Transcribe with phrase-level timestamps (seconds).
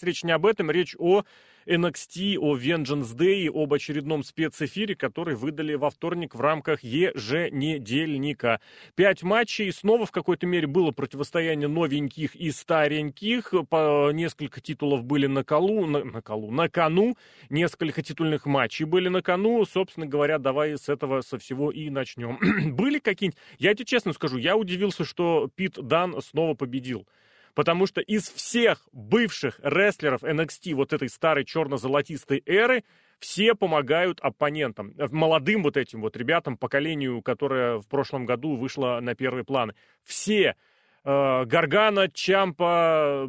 [0.00, 1.22] Речь не об этом, речь о
[1.66, 8.60] NXT, о Vengeance Day, об очередном спецэфире, который выдали во вторник в рамках еженедельника.
[8.94, 15.26] Пять матчей, снова в какой-то мере было противостояние новеньких и стареньких, по несколько титулов были
[15.26, 17.18] на колу, на, на колу, на кону,
[17.50, 22.38] несколько титульных матчей были на кону, собственно говоря, давай с этого, со всего и начнем.
[22.74, 27.06] были какие-нибудь, я тебе честно скажу, я удивился, что Пит Дан снова победил.
[27.54, 32.84] Потому что из всех бывших рестлеров NXT вот этой старой черно-золотистой эры
[33.18, 38.98] все помогают оппонентам, э, молодым вот этим вот ребятам, поколению, которое в прошлом году вышло
[39.00, 39.74] на первый план.
[40.02, 40.56] Все
[41.04, 43.28] э, Гаргана, Чампа,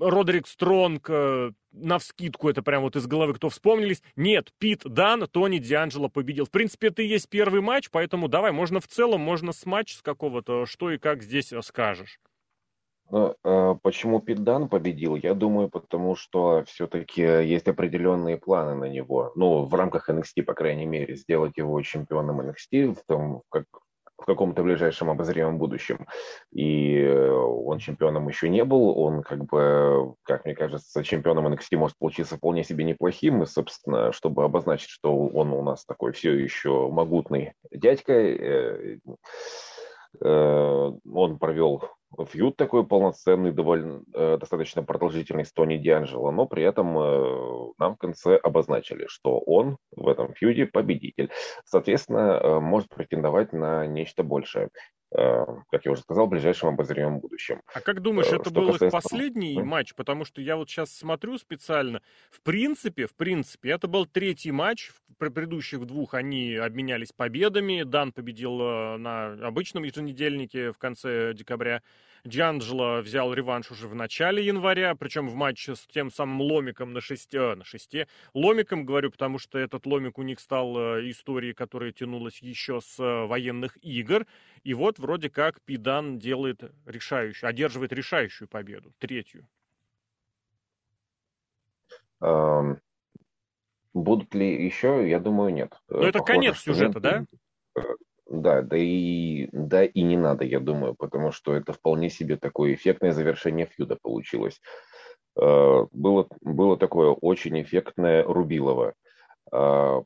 [0.00, 4.02] Родерик Стронг, э, навскидку это прям вот из головы, кто вспомнились.
[4.14, 6.44] Нет, Пит Дан, Тони Дианджело победил.
[6.44, 9.96] В принципе, это и есть первый матч, поэтому давай, можно в целом, можно с матч
[9.96, 12.20] с какого-то, что и как здесь скажешь.
[13.14, 15.14] Ну, э, почему Питдан победил?
[15.14, 19.30] Я думаю, потому что все-таки есть определенные планы на него.
[19.36, 23.66] Ну, в рамках NXT, по крайней мере, сделать его чемпионом NXT в том, как
[24.18, 26.08] в каком-то ближайшем обозримом будущем.
[26.52, 28.98] И э, он чемпионом еще не был.
[28.98, 33.44] Он, как бы, как мне кажется, чемпионом NXT может получиться вполне себе неплохим.
[33.44, 38.98] И, собственно, чтобы обозначить, что он у нас такой все еще могутный дядька, э,
[40.20, 41.82] он провел
[42.24, 47.94] фьюд такой полноценный, довольно э, достаточно продолжительный с Тони Дианджело, но при этом э, нам
[47.94, 51.30] в конце обозначили, что он в этом фьюде победитель.
[51.64, 54.68] Соответственно, э, может претендовать на нечто большее.
[55.16, 57.60] Э, как я уже сказал, в ближайшем обозримом будущем.
[57.72, 58.86] А как думаешь, э, это что был касается...
[58.86, 59.62] их последний mm?
[59.62, 59.94] матч?
[59.94, 62.02] Потому что я вот сейчас смотрю специально.
[62.30, 64.90] В принципе, в принципе, это был третий матч.
[64.90, 67.84] В предыдущих двух они обменялись победами.
[67.84, 71.82] Дан победил э, на обычном еженедельнике в конце декабря.
[72.26, 77.00] Джанджело взял реванш уже в начале января, причем в матче с тем самым ломиком на
[77.00, 78.08] шесте, на шесте.
[78.32, 82.98] Ломиком говорю, потому что этот ломик у них стал э, историей, которая тянулась еще с
[82.98, 84.26] э, военных игр.
[84.62, 89.46] И вот вроде как Пидан делает решающую, одерживает решающую победу, третью.
[93.92, 95.08] Будут ли еще?
[95.08, 95.78] Я думаю, нет.
[95.88, 97.02] Но это Похоже, конец сюжета, нет.
[97.02, 97.26] да?
[98.26, 102.74] Да, да и, да и не надо, я думаю, потому что это вполне себе такое
[102.74, 104.60] эффектное завершение фьюда получилось.
[105.36, 108.94] Э, было, было такое очень эффектное Рубилово.
[109.52, 110.02] Э,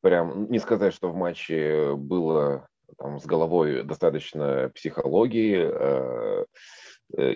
[0.00, 2.68] прям, не сказать, что в матче было
[2.98, 6.44] там, с головой достаточно психологии, э,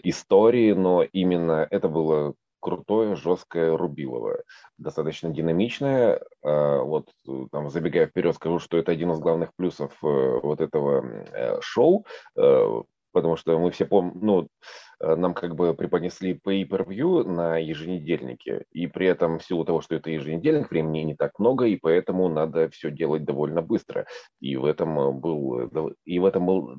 [0.04, 4.42] истории, но именно это было крутое, жесткое Рубилово.
[4.78, 6.22] Достаточно динамичное.
[6.42, 7.10] А, вот
[7.52, 10.06] там, забегая вперед, скажу, что это один из главных плюсов э,
[10.42, 12.82] вот этого э, шоу, э,
[13.12, 14.48] потому что мы все помним, ну,
[14.93, 19.94] Э, нам как бы преподнесли pay-per-view на еженедельнике, и при этом в силу того, что
[19.94, 24.06] это еженедельник, времени не так много, и поэтому надо все делать довольно быстро.
[24.40, 26.76] И в этом э, был, э, и в этом был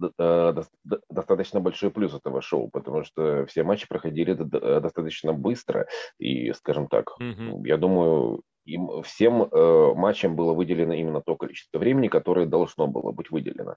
[1.09, 5.87] достаточно большой плюс этого шоу, потому что все матчи проходили достаточно быстро,
[6.19, 7.61] и, скажем так, mm-hmm.
[7.65, 13.11] я думаю, им всем э, матчам было выделено именно то количество времени, которое должно было
[13.11, 13.75] быть выделено.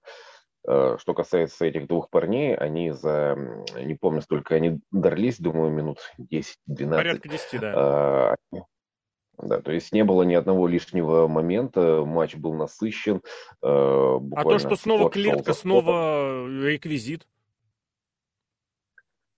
[0.66, 3.36] Э, что касается этих двух парней, они за,
[3.76, 6.90] не помню, сколько они дрались, думаю, минут 10-12.
[6.90, 7.72] Порядка 10, да.
[7.76, 8.36] А,
[9.38, 13.22] да, то есть не было ни одного лишнего момента, матч был насыщен.
[13.62, 17.26] А то, что снова клетка, снова реквизит?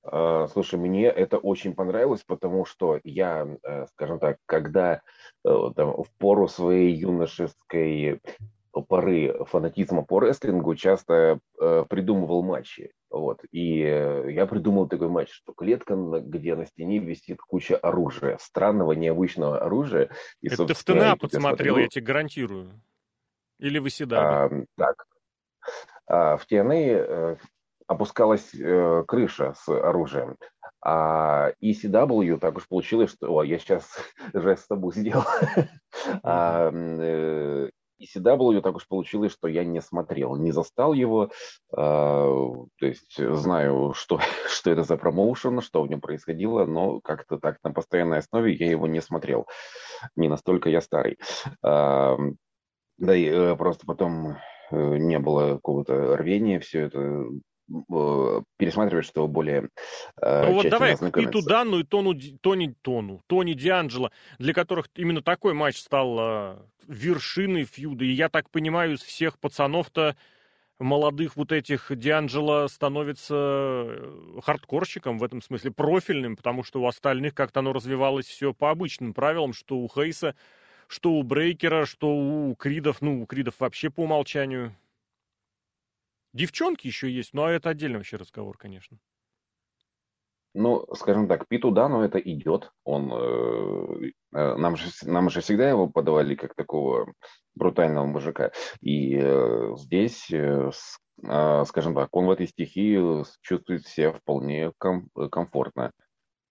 [0.02, 5.02] А, слушай, мне это очень понравилось, потому что я, э, скажем так, когда
[5.44, 8.20] там, в пору своей юношеской
[8.72, 12.92] поры фанатизма по рестлингу часто э, придумывал матчи.
[13.10, 13.40] Вот.
[13.50, 18.92] И э, я придумал такой матч, что клетка, где на стене висит куча оружия, странного,
[18.92, 20.10] необычного оружия.
[20.40, 22.80] И, Это ты в ТНА подсмотрел, я тебе гарантирую.
[23.58, 24.24] Или вы седали?
[24.24, 25.06] А, так.
[26.06, 27.36] А, в ТНА э,
[27.86, 30.36] опускалась э, крыша с оружием.
[30.82, 33.26] А ECW так уж получилось, что...
[33.34, 33.84] О, я сейчас
[34.32, 35.24] жест с тобой сделал.
[36.22, 37.70] а, э,
[38.00, 41.30] ECW так уж получилось, что я не смотрел, не застал его,
[41.72, 44.18] э, то есть знаю, что,
[44.48, 48.70] что это за промоушен, что в нем происходило, но как-то так на постоянной основе я
[48.70, 49.46] его не смотрел,
[50.16, 51.18] не настолько я старый.
[51.64, 52.16] Э,
[52.98, 54.36] да и э, просто потом
[54.70, 57.24] э, не было какого-то рвения все это
[58.56, 59.68] пересматривать, что более
[60.20, 64.88] э, Ну вот давай к Питу Данну и Тону, Тони, Тону, Тони Дианджело, для которых
[64.96, 66.56] именно такой матч стал э,
[66.88, 68.04] вершиной фьюда.
[68.04, 70.16] И я так понимаю, из всех пацанов-то
[70.80, 77.34] молодых вот этих Дианджело становится э, хардкорщиком в этом смысле, профильным, потому что у остальных
[77.34, 80.34] как-то оно развивалось все по обычным правилам, что у Хейса,
[80.88, 84.74] что у Брейкера, что у Кридов, ну, у Кридов вообще по умолчанию.
[86.32, 88.98] Девчонки еще есть, но это отдельный вообще разговор, конечно.
[90.52, 92.72] Ну, скажем так, Питу да, но это идет.
[92.84, 97.12] Он, э, э, нам, же, нам же всегда его подавали как такого
[97.54, 98.50] брутального мужика.
[98.80, 100.70] И э, здесь, э,
[101.24, 105.92] э, скажем так, он в этой стихии чувствует себя вполне ком, комфортно.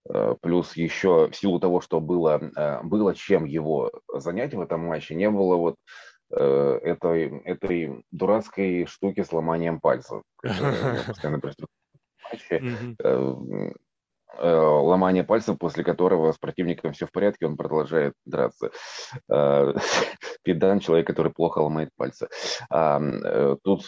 [0.08, 4.80] Э, плюс еще в силу того, что было, э, было чем его занять в этом
[4.86, 5.80] матче, не было вот э,
[6.30, 10.22] этой, этой дурацкой штуки с ломанием пальцев.
[10.42, 11.40] Постоянно
[14.38, 18.70] Э, ломание пальцев, после которого с противником все в порядке, он продолжает драться.
[19.28, 19.74] Э,
[20.42, 22.28] педан, человек, который плохо ломает пальцы.
[22.70, 23.84] Э, тут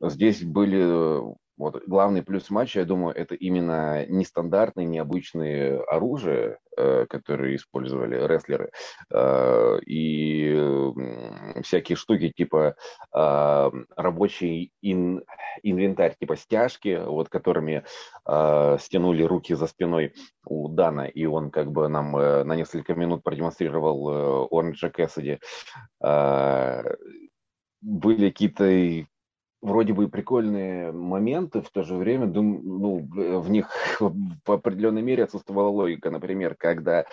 [0.00, 1.22] здесь были
[1.56, 8.70] вот главный плюс матча, я думаю, это именно нестандартные, необычные оружия, э, которые использовали рестлеры,
[9.10, 10.54] э, и
[11.62, 12.76] всякие штуки типа
[13.14, 15.22] э, рабочий ин,
[15.62, 17.84] инвентарь, типа стяжки, вот которыми
[18.24, 20.12] стянули руки за спиной
[20.44, 25.38] у Дана, и он как бы нам на несколько минут продемонстрировал Оранжа Кэссиди.
[27.80, 29.06] Были какие-то
[29.66, 33.68] вроде бы прикольные моменты, в то же время дум, ну, в них
[34.00, 36.10] в определенной мере отсутствовала логика.
[36.10, 37.04] Например, когда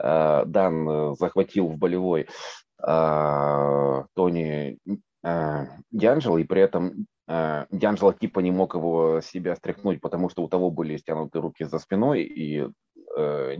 [0.00, 2.28] э, Дан захватил в болевой
[2.86, 4.78] э, Тони
[5.24, 10.44] э, Дианджело, и при этом э, Дианджело типа не мог его себя стряхнуть, потому что
[10.44, 12.68] у того были стянуты руки за спиной, и
[13.16, 13.56] э,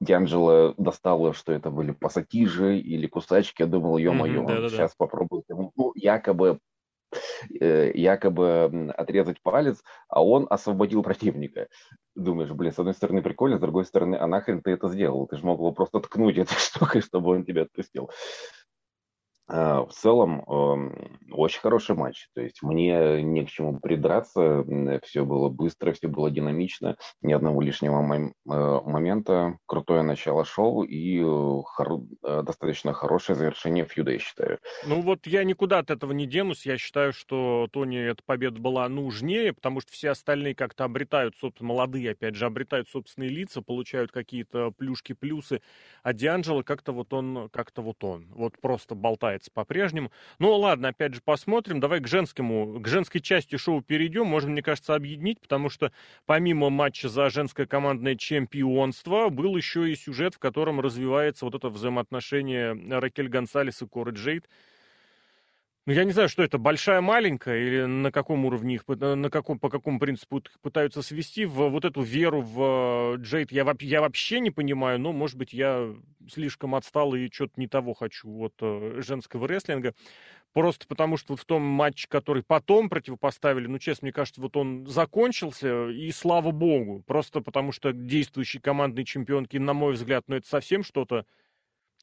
[0.00, 3.62] Дианджело достало, что это были пассатижи или кусачки.
[3.62, 5.44] Я думал, ё-моё, mm-hmm, сейчас попробую.
[5.48, 6.58] Ну, якобы
[7.60, 11.68] якобы отрезать палец, а он освободил противника.
[12.14, 15.26] Думаешь, блин, с одной стороны прикольно, с другой стороны, а нахрен ты это сделал?
[15.26, 18.10] Ты же мог его просто ткнуть этой штукой, чтобы он тебя отпустил.
[19.46, 20.42] А, в целом,
[21.30, 22.28] очень хороший матч.
[22.34, 24.64] То есть мне не к чему придраться.
[25.04, 26.96] Все было быстро, все было динамично.
[27.22, 29.58] Ни одного лишнего э, момента.
[29.66, 31.62] Крутое начало шоу и э.
[32.22, 34.58] Э, достаточно хорошее завершение фьюда, я считаю.
[34.86, 36.66] Ну вот я никуда от этого не денусь.
[36.66, 41.68] Я считаю, что Тони эта победа была нужнее, потому что все остальные как-то обретают, собственно,
[41.68, 45.60] молодые, опять же, обретают собственные лица, получают какие-то плюшки-плюсы.
[46.02, 48.26] А Дианджело как-то вот он, как-то вот он.
[48.34, 50.12] Вот просто болтает продолжается по-прежнему.
[50.38, 51.80] Ну ладно, опять же посмотрим.
[51.80, 54.26] Давай к женскому, к женской части шоу перейдем.
[54.26, 55.92] Можно, мне кажется, объединить, потому что
[56.26, 61.68] помимо матча за женское командное чемпионство был еще и сюжет, в котором развивается вот это
[61.68, 64.48] взаимоотношение Ракель Гонсалес и Коры Джейд.
[65.86, 69.58] Ну, я не знаю, что это, большая, маленькая, или на каком уровне их, на каком,
[69.58, 74.40] по какому принципу пытаются свести в вот эту веру в э, Джейд, я, я вообще
[74.40, 75.94] не понимаю, но, может быть, я
[76.26, 79.94] слишком отстал и что-то не того хочу от э, женского рестлинга.
[80.54, 84.86] Просто потому, что в том матче, который потом противопоставили, ну, честно, мне кажется, вот он
[84.86, 87.02] закончился, и слава богу.
[87.06, 91.26] Просто потому, что действующие командные чемпионки, на мой взгляд, ну, это совсем что-то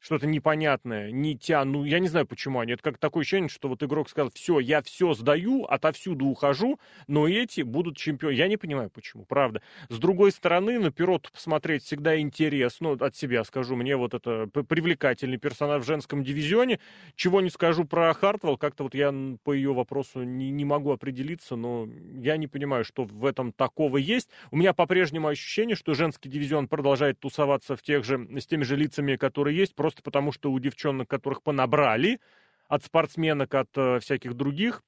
[0.01, 2.73] что-то непонятное, не тя, ну, я не знаю, почему они.
[2.73, 7.27] Это как такое ощущение, что вот игрок сказал, все, я все сдаю, отовсюду ухожу, но
[7.27, 8.33] эти будут чемпионы.
[8.33, 9.61] Я не понимаю, почему, правда.
[9.89, 15.37] С другой стороны, на пирот посмотреть всегда интересно, от себя скажу, мне вот это привлекательный
[15.37, 16.79] персонаж в женском дивизионе.
[17.15, 21.55] Чего не скажу про Хартвелл, как-то вот я по ее вопросу не, не могу определиться,
[21.55, 24.29] но я не понимаю, что в этом такого есть.
[24.49, 28.75] У меня по-прежнему ощущение, что женский дивизион продолжает тусоваться в тех же, с теми же
[28.75, 32.21] лицами, которые есть, просто просто потому, что у девчонок, которых понабрали,
[32.69, 34.81] от спортсменок, от э, всяких других,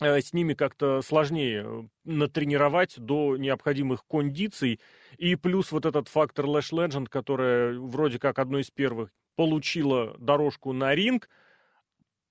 [0.00, 4.80] э, с ними как-то сложнее э, натренировать до необходимых кондиций.
[5.18, 10.72] И плюс вот этот фактор Lash Legend, которая вроде как одной из первых получила дорожку
[10.72, 11.28] на ринг,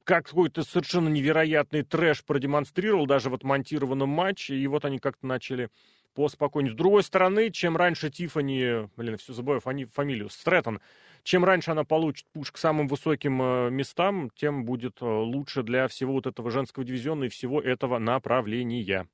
[0.03, 5.69] как какой-то совершенно невероятный трэш продемонстрировал даже в отмонтированном матче, и вот они как-то начали
[6.13, 6.73] поспокойнее.
[6.73, 10.81] С другой стороны, чем раньше Тифани, блин, все забываю фами, фамилию, Стрэттон,
[11.23, 15.87] чем раньше она получит пуш к самым высоким э, местам, тем будет э, лучше для
[15.87, 19.07] всего вот этого женского дивизиона и всего этого направления.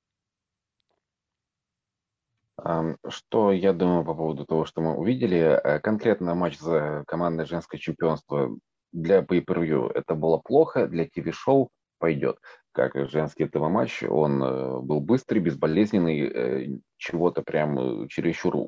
[2.57, 5.37] Что я думаю по поводу того, что мы увидели?
[5.37, 8.55] Э, конкретно матч за командное женское чемпионство
[8.91, 11.69] для pay это было плохо, для ТВ-шоу
[11.99, 12.37] пойдет.
[12.71, 14.39] Как женский ТВ-матч, он
[14.85, 18.67] был быстрый, безболезненный, чего-то прям чересчур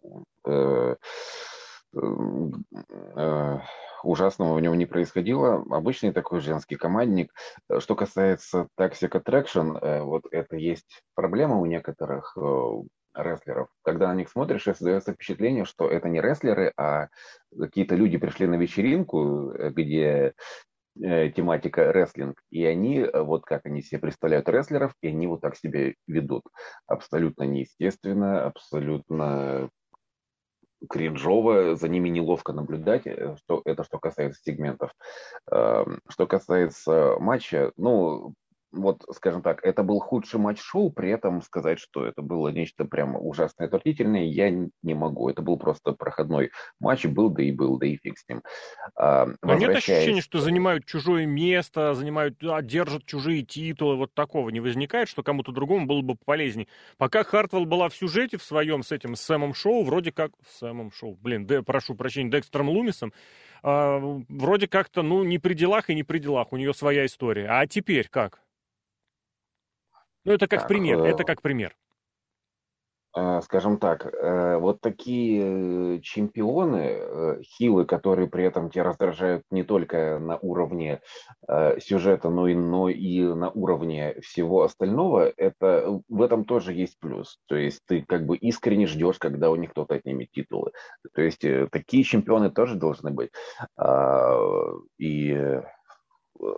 [4.04, 5.66] ужасного у него не происходило.
[5.70, 7.34] Обычный такой женский командник.
[7.80, 12.72] Что касается Toxic Attraction, э, вот это есть проблема у некоторых э,
[13.16, 13.70] рестлеров.
[13.84, 17.08] Когда на них смотришь, создается впечатление, что это не рестлеры, а
[17.58, 20.34] какие-то люди пришли на вечеринку, где
[21.02, 25.56] э, тематика рестлинг, и они, вот как они себе представляют рестлеров, и они вот так
[25.56, 26.44] себя ведут.
[26.86, 29.70] Абсолютно неестественно, абсолютно
[30.90, 34.92] кринжово, за ними неловко наблюдать, э, что, это что касается сегментов.
[35.52, 38.34] Эм, что касается матча, ну,
[38.78, 42.86] вот, скажем так, это был худший матч шоу, при этом сказать, что это было нечто
[42.86, 45.30] прямо ужасное, отвратительное, я не могу.
[45.30, 48.42] Это был просто проходной матч, был да и был, да и фиг с ним.
[48.96, 54.50] А, Но нет ощущения, что занимают чужое место, занимают, а, держат чужие титулы, вот такого
[54.50, 56.68] не возникает, что кому-то другому было бы полезнее.
[56.98, 60.32] Пока Хартвелл была в сюжете в своем с этим Сэмом Шоу, вроде как...
[60.60, 63.14] Сэмом Шоу, блин, да, прошу прощения, Декстером Лумисом,
[63.64, 67.48] э, вроде как-то, ну, не при делах и не при делах, у нее своя история.
[67.50, 68.42] А теперь как?
[70.28, 71.74] Ну, это как так, пример, это э, как пример.
[73.16, 80.20] Э, скажем так, э, вот такие чемпионы, хилы, которые при этом тебя раздражают не только
[80.20, 81.00] на уровне
[81.80, 87.40] сюжета, но и, но и на уровне всего остального, это в этом тоже есть плюс.
[87.48, 90.74] То есть ты как бы искренне ждешь, когда у них кто-то отнимет титулы.
[91.14, 93.32] То есть такие чемпионы тоже должны быть.
[93.78, 94.38] А,
[94.98, 95.62] и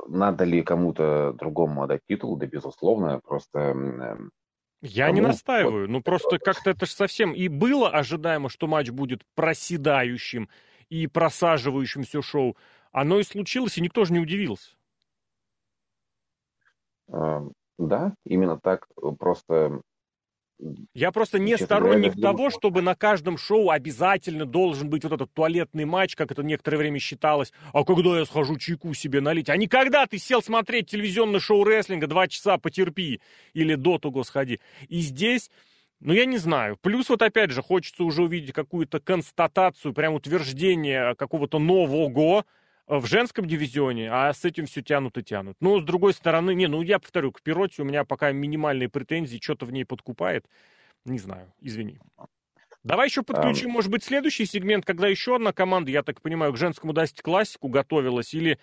[0.08, 2.38] надо ли кому-то другому отдать титул?
[2.38, 3.60] Да, безусловно, просто...
[3.60, 4.32] Эм,
[4.82, 5.16] Я кому...
[5.16, 7.34] не настаиваю, ну просто как-то это же совсем...
[7.34, 10.50] И было ожидаемо, что матч будет проседающим
[10.90, 12.58] и просаживающим все шоу.
[12.92, 14.76] Оно и случилось, и никто же не удивился.
[17.08, 18.88] Эм, да, именно так.
[19.18, 19.82] Просто
[20.94, 25.34] я просто не сторонник говоря, того, чтобы на каждом шоу обязательно должен быть вот этот
[25.34, 27.54] туалетный матч, как это некоторое время считалось.
[27.74, 29.50] А когда я схожу чайку себе налить?
[29.50, 33.22] А никогда ты сел смотреть телевизионное шоу рестлинга, два часа потерпи
[33.54, 34.60] или до того сходи.
[34.89, 35.50] И здесь
[36.01, 36.78] ну, я не знаю.
[36.82, 42.08] Плюс вот опять же хочется уже увидеть какую-то констатацию, прям утверждение какого-то нового
[42.89, 45.55] в женском дивизионе, а с этим все тянут и тянут.
[45.62, 49.39] Но, с другой стороны, не, ну, я повторю, к Пироте у меня пока минимальные претензии,
[49.41, 50.46] что-то в ней подкупает.
[51.05, 52.00] Не знаю, извини.
[52.84, 56.58] Давай еще подключим, может быть, следующий сегмент, когда еще одна команда, я так понимаю, к
[56.58, 58.58] женскому Дасти классику готовилась, или,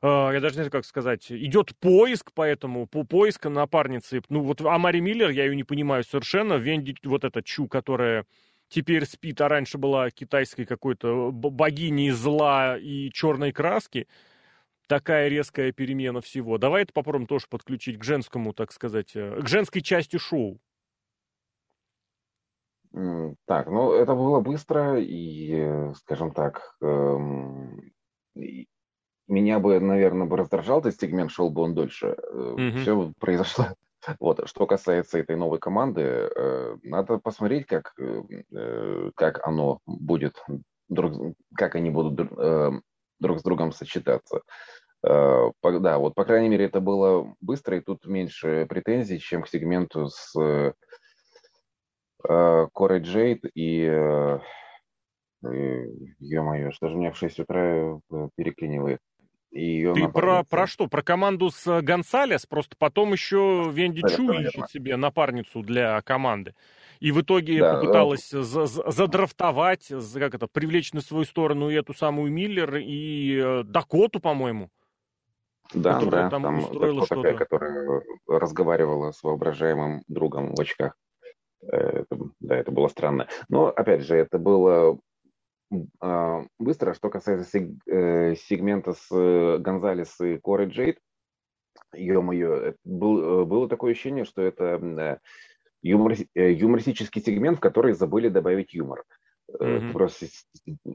[0.00, 4.22] э, я даже не знаю, как сказать, идет поиск, поэтому, по поиску напарницы.
[4.30, 8.24] Ну, вот Амари Миллер, я ее не понимаю совершенно, Венди, вот эта Чу, которая
[8.68, 14.06] теперь спит, а раньше была китайской какой-то богиней зла и черной краски.
[14.86, 16.56] Такая резкая перемена всего.
[16.56, 20.58] Давай это попробуем тоже подключить к женскому, так сказать, э, к женской части шоу.
[23.46, 27.92] Так, ну это было быстро и, э, скажем так, эм,
[29.26, 32.16] меня бы, наверное, бы раздражал этот сегмент, шел бы он дольше.
[32.32, 32.78] Угу.
[32.78, 33.66] Все произошло
[34.20, 40.42] вот, что касается этой новой команды, э, надо посмотреть, как, э, как оно будет,
[40.88, 41.12] друг,
[41.56, 42.70] как они будут э,
[43.20, 44.42] друг с другом сочетаться.
[45.02, 50.08] Да, вот, по крайней мере, это было быстро, и тут меньше претензий, чем к сегменту
[50.08, 50.34] с
[52.74, 53.84] Корой Джейд и
[56.20, 58.00] Ё-моё, что же меня в 6 утра
[58.36, 58.98] переклинивает?
[59.50, 60.86] Ее Ты про, про что?
[60.86, 62.46] Про команду с Гонсалес?
[62.46, 66.54] Просто потом еще Венди Чу ищет себе напарницу для команды.
[67.00, 68.42] И в итоге да, попыталась да.
[68.42, 74.70] задрафтовать, как это, привлечь на свою сторону и эту самую Миллер, и э, Дакоту, по-моему.
[75.74, 77.22] Да, да, там, там устроила что-то.
[77.22, 80.94] Такая, которая разговаривала с воображаемым другом в очках.
[81.62, 83.28] Э, это, да, это было странно.
[83.48, 84.98] Но, опять же, это было
[85.70, 90.98] быстро, что касается э, сегмента с э, Гонзалес и Корой Джейд,
[91.94, 95.20] ё-моё, был, э, было такое ощущение, что это
[95.82, 99.04] юмор, юмористический сегмент, в который забыли добавить юмор.
[99.52, 99.80] Mm-hmm.
[99.80, 100.26] Ты просто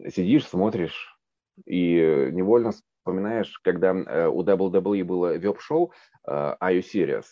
[0.09, 1.17] сидишь, смотришь
[1.65, 3.91] и невольно вспоминаешь, когда
[4.29, 5.91] у WWE было веб-шоу
[6.27, 7.25] Are You Serious?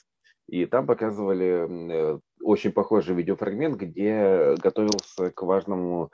[0.48, 6.12] И там показывали очень похожий видеофрагмент, где готовился к важному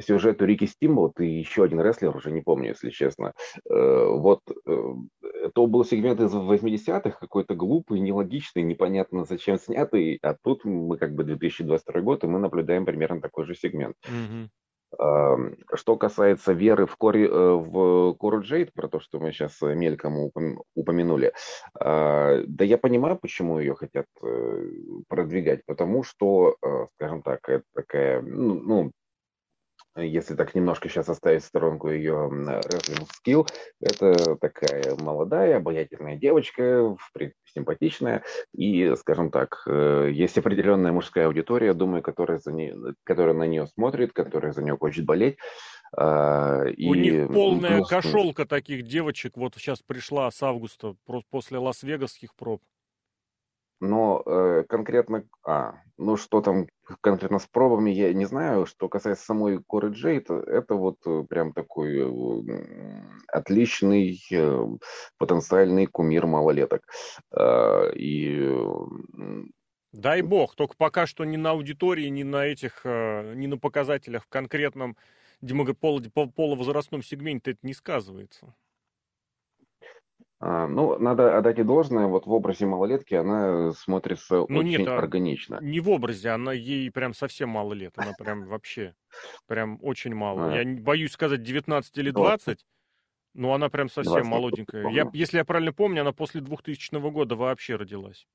[0.00, 3.32] сюжету Рики Стимбот и еще один рестлер, уже не помню, если честно.
[3.68, 4.94] Э, вот э,
[5.44, 11.14] это был сегмент из 80-х, какой-то глупый, нелогичный, непонятно зачем снятый, а тут мы как
[11.14, 13.96] бы 2022 год, и мы наблюдаем примерно такой же сегмент.
[14.04, 14.48] Mm-hmm.
[15.74, 20.30] Что касается веры в, Кори, э, в Кору Джейд, про то, что мы сейчас мельком
[20.74, 21.32] упомянули,
[21.74, 24.06] да я понимаю, почему ее хотят
[25.08, 26.56] продвигать, потому что,
[26.94, 28.92] скажем так, это такая, ну, ну
[29.96, 33.46] если так немножко сейчас оставить в сторонку ее wrestling скилл,
[33.80, 36.96] это такая молодая, обаятельная девочка,
[37.54, 38.22] симпатичная,
[38.52, 42.74] и, скажем так, э, есть определенная мужская аудитория, думаю, которая, за ней,
[43.04, 45.36] которая на нее смотрит, которая за нее хочет болеть.
[45.96, 47.88] А, и У них полная плюс...
[47.88, 50.96] кошелка таких девочек, вот сейчас пришла с августа,
[51.30, 52.60] после Лас-Вегасских проб.
[53.80, 56.66] Но э, конкретно, а, ну что там
[57.00, 58.66] конкретно с пробами, я не знаю.
[58.66, 64.66] Что касается самой Коры Джейд, это вот э, прям такой э, отличный э,
[65.18, 66.82] потенциальный кумир малолеток.
[67.36, 68.50] Э, и
[69.94, 74.24] Дай бог, только пока что ни на аудитории, ни на этих, э, ни на показателях
[74.24, 74.96] в конкретном
[75.40, 78.54] половозрастном сегменте это не сказывается.
[80.46, 84.88] А, ну, надо отдать и должное, вот в образе малолетки она смотрится ну, очень нет,
[84.88, 85.58] а органично.
[85.62, 88.94] Не в образе, она ей прям совсем мало лет, она прям вообще,
[89.46, 90.52] прям очень мало.
[90.52, 90.60] А.
[90.60, 92.62] Я боюсь сказать 19 или 20,
[93.32, 94.86] но она прям совсем молоденькая.
[94.90, 98.26] Я, если я правильно помню, она после 2000 года вообще родилась.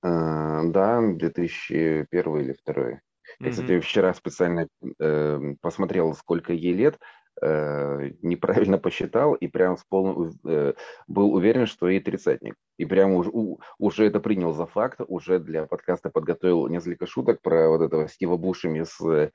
[0.00, 3.00] А, да, 2001 или 2.
[3.40, 4.68] Я, кстати, вчера специально
[5.00, 7.00] э, посмотрел, сколько ей лет,
[7.40, 10.74] неправильно посчитал и прям с полным, э,
[11.08, 12.54] был уверен, что ей тридцатник.
[12.78, 17.40] И прям уж, у, уже это принял за факт, уже для подкаста подготовил несколько шуток
[17.42, 19.30] про вот этого Стива Бушеми с,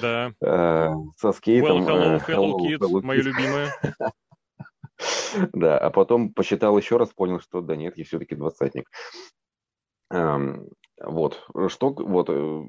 [0.00, 0.32] да.
[0.42, 1.82] э, со скейтом.
[1.82, 3.68] Well, hello, э, hello, hello kids, hello, мои любимые.
[5.52, 8.90] Да, а потом посчитал еще раз, понял, что да нет, я все-таки двадцатник.
[10.10, 10.68] Эм,
[11.00, 12.64] вот, что, вот, э,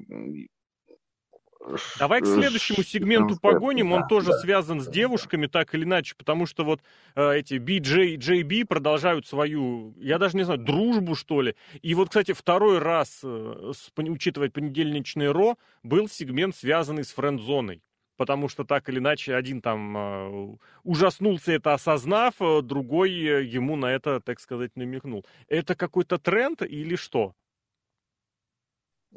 [1.98, 3.92] Давай к следующему сегменту погоним.
[3.92, 6.80] Он тоже связан с девушками, так или иначе, потому что вот
[7.14, 11.54] э, эти BJ, JB продолжают свою, я даже не знаю, дружбу, что ли.
[11.82, 17.82] И вот, кстати, второй раз, э, с, учитывая понедельничный Ро, был сегмент, связанный с френд-зоной.
[18.16, 23.76] Потому что так или иначе один там э, ужаснулся это осознав, э, другой э, ему
[23.76, 25.24] на это, так сказать, намекнул.
[25.48, 27.34] Это какой-то тренд или что?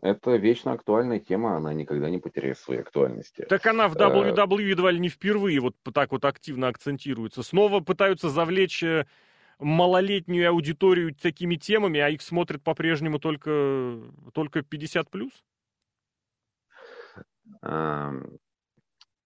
[0.01, 3.45] Это вечно актуальная тема, она никогда не потеряет своей актуальности.
[3.47, 7.43] Так она в WWE едва ли не впервые вот так вот активно акцентируется.
[7.43, 9.05] Снова пытаются завлечь э,
[9.59, 14.01] малолетнюю аудиторию такими темами, а их смотрят по-прежнему только,
[14.33, 15.31] только 50+.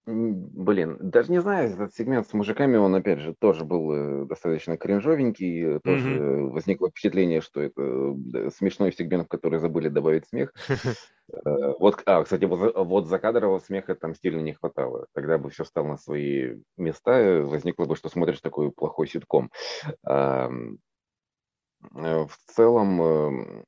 [0.10, 4.78] Блин, даже не знаю, этот сегмент с мужиками, он, опять же, тоже был э, достаточно
[4.78, 5.82] кринжовенький.
[5.82, 6.50] Тоже mm-hmm.
[6.52, 8.16] возникло впечатление, что это
[8.52, 10.54] смешной сегмент, в который забыли добавить смех.
[11.30, 15.08] Э, вот, а, кстати, вот, вот закадрового смеха там стильно не хватало.
[15.14, 19.52] Тогда бы все стало на свои места, возникло бы, что смотришь такой плохой ситком.
[20.04, 20.78] В
[22.46, 23.66] целом, эм,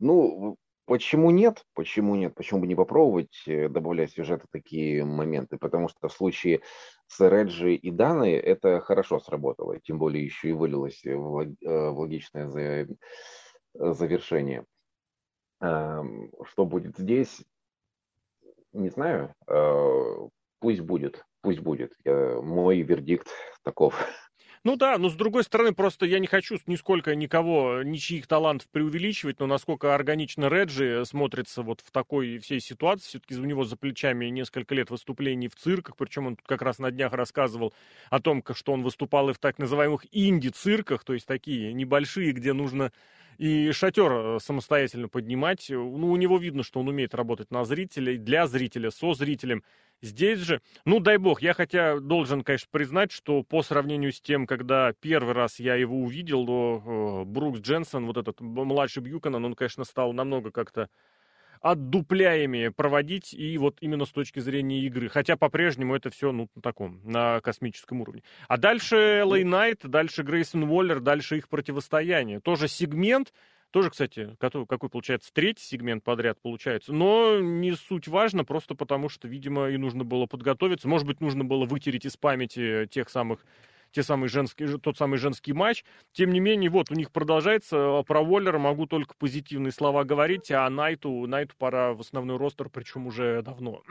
[0.00, 0.56] ну,
[0.86, 1.64] Почему нет?
[1.72, 2.34] Почему нет?
[2.34, 5.56] Почему бы не попробовать э, добавлять сюжеты такие моменты?
[5.56, 6.60] Потому что в случае
[7.06, 12.86] с Реджи и Даной это хорошо сработало, тем более еще и вылилось в э, логичное
[13.74, 14.66] завершение.
[15.60, 17.42] Что будет здесь?
[18.72, 19.34] Не знаю.
[19.46, 20.28] Э,
[20.60, 21.24] пусть будет.
[21.40, 21.94] Пусть будет.
[22.04, 23.28] Мой вердикт
[23.62, 23.94] таков.
[24.66, 29.38] Ну да, но с другой стороны, просто я не хочу нисколько никого, ничьих талантов преувеличивать,
[29.38, 34.24] но насколько органично Реджи смотрится вот в такой всей ситуации, все-таки у него за плечами
[34.26, 37.74] несколько лет выступлений в цирках, причем он как раз на днях рассказывал
[38.08, 42.54] о том, что он выступал и в так называемых инди-цирках, то есть такие небольшие, где
[42.54, 42.90] нужно
[43.38, 45.66] и шатер э, самостоятельно поднимать.
[45.68, 49.62] Ну, у него видно, что он умеет работать на зрителя, для зрителя, со зрителем.
[50.02, 54.46] Здесь же, ну дай бог, я хотя должен, конечно, признать, что по сравнению с тем,
[54.46, 59.54] когда первый раз я его увидел, то э, Брукс Дженсон, вот этот младший Бьюканан, он,
[59.54, 60.88] конечно, стал намного как-то
[61.64, 65.08] отдупляемее проводить и вот именно с точки зрения игры.
[65.08, 68.22] Хотя по-прежнему это все ну, на таком, на космическом уровне.
[68.48, 72.40] А дальше Элэй Найт, дальше Грейсон Уоллер, дальше их противостояние.
[72.40, 73.32] Тоже сегмент,
[73.70, 76.92] тоже, кстати, какой, какой получается третий сегмент подряд получается.
[76.92, 80.86] Но не суть важно, просто потому что, видимо, и нужно было подготовиться.
[80.86, 83.40] Может быть, нужно было вытереть из памяти тех самых
[83.94, 85.84] те самые женские, тот самый женский матч.
[86.12, 87.98] Тем не менее, вот у них продолжается.
[87.98, 92.68] А про Воллера могу только позитивные слова говорить, а Найту, Найту пора в основной ростер,
[92.68, 93.82] причем уже давно.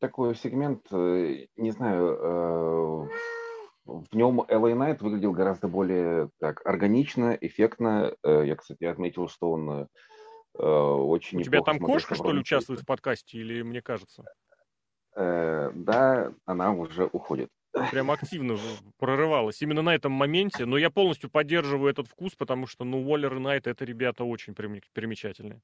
[0.00, 3.08] Такой сегмент, э, не знаю, э,
[3.84, 8.14] в нем LA Knight выглядел гораздо более так органично, эффектно.
[8.24, 9.88] Э, я, кстати, отметил, что он
[10.52, 14.24] очень У тебя там кошка, что ли, участвует в подкасте, или мне кажется?
[15.16, 17.50] Э, да, она уже уходит.
[17.90, 18.56] Прям активно
[18.98, 20.64] прорывалась именно на этом моменте.
[20.66, 24.54] Но я полностью поддерживаю этот вкус, потому что, ну, Уоллер и Найт это ребята очень
[24.54, 25.60] примечательные.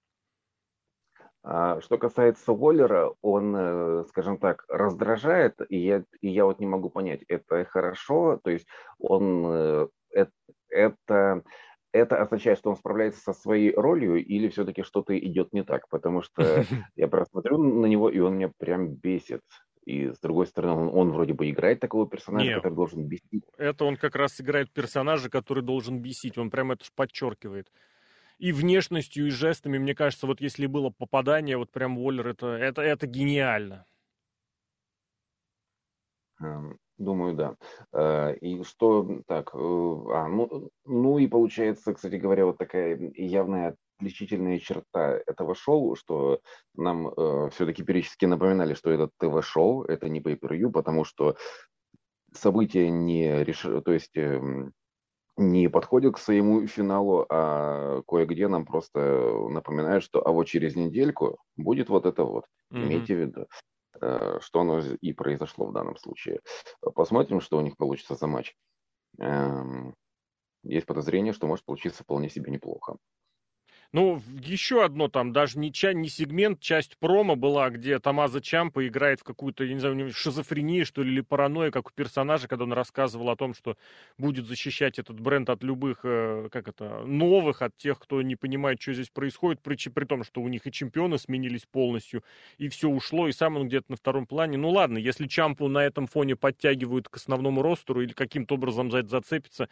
[1.48, 6.66] А что касается Уоллера, он, э, скажем так, раздражает, и я, и я вот не
[6.66, 8.66] могу понять, это хорошо, то есть
[8.98, 10.32] он, э, это,
[10.68, 11.42] это,
[11.96, 16.22] это означает, что он справляется со своей ролью или все-таки что-то идет не так, потому
[16.22, 16.64] что
[16.96, 19.42] я просто смотрю на него, и он меня прям бесит.
[19.84, 23.44] И с другой стороны, он, он вроде бы играет такого персонажа, Нет, который должен бесить.
[23.56, 26.38] Это он как раз играет персонажа, который должен бесить.
[26.38, 27.70] Он прям это подчеркивает
[28.38, 29.78] и внешностью, и жестами.
[29.78, 33.86] Мне кажется, вот если было попадание, вот прям Уоллер, это, это, это гениально.
[36.40, 37.56] Эм, думаю, да.
[37.92, 43.76] Э, и что так, э, а, ну, ну и получается, кстати говоря, вот такая явная
[43.98, 46.40] отличительная черта этого шоу, что
[46.74, 51.36] нам э, все-таки периодически напоминали, что это ТВ-шоу, это не pay-per-view, потому что
[52.32, 54.40] события не решили, то есть э,
[55.38, 59.00] не подходит к своему финалу, а кое-где нам просто
[59.50, 62.44] напоминают, что а вот через недельку будет вот это вот.
[62.72, 62.84] Mm-hmm.
[62.84, 63.46] Имейте в виду,
[64.40, 66.40] что оно и произошло в данном случае.
[66.94, 68.54] Посмотрим, что у них получится за матч.
[69.18, 69.94] Эм,
[70.62, 72.96] есть подозрение, что может получиться вполне себе неплохо.
[73.96, 78.86] Ну, еще одно там, даже не, ча, не сегмент, часть промо была, где Тамаза Чампа
[78.86, 82.64] играет в какую-то, я не знаю, шизофрению, что ли, или паранойю, как у персонажа, когда
[82.64, 83.78] он рассказывал о том, что
[84.18, 88.82] будет защищать этот бренд от любых, э, как это, новых, от тех, кто не понимает,
[88.82, 92.22] что здесь происходит, при, при том, что у них и чемпионы сменились полностью,
[92.58, 94.58] и все ушло, и сам он где-то на втором плане.
[94.58, 98.98] Ну ладно, если Чампу на этом фоне подтягивают к основному ростеру или каким-то образом за
[98.98, 99.70] это зацепится,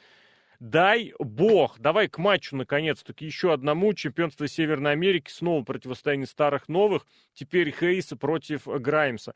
[0.65, 3.93] Дай бог, давай к матчу наконец-таки еще одному.
[3.93, 7.07] Чемпионство Северной Америки, снова противостояние старых новых.
[7.35, 9.35] Теперь Хейса против Граймса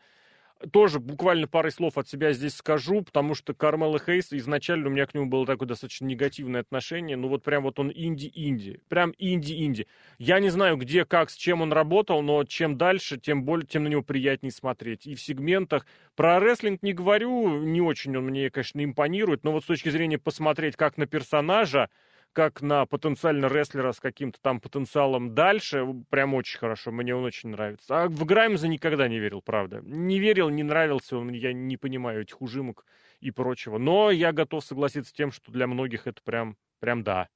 [0.73, 5.07] тоже буквально парой слов от себя здесь скажу, потому что Кармела Хейс, изначально у меня
[5.07, 9.87] к нему было такое достаточно негативное отношение, ну вот прям вот он инди-инди, прям инди-инди.
[10.18, 13.85] Я не знаю, где, как, с чем он работал, но чем дальше, тем более, тем
[13.85, 15.07] на него приятнее смотреть.
[15.07, 19.64] И в сегментах, про рестлинг не говорю, не очень он мне, конечно, импонирует, но вот
[19.64, 21.88] с точки зрения посмотреть как на персонажа,
[22.33, 27.51] как на потенциально рестлера с каким-то там потенциалом дальше, прям очень хорошо, мне он очень
[27.51, 28.03] нравится.
[28.03, 29.81] А в Граймза никогда не верил, правда.
[29.83, 32.85] Не верил, не нравился он, я не понимаю этих ужимок
[33.21, 33.79] и прочего.
[33.79, 37.29] Но я готов согласиться с тем, что для многих это прям, прям да.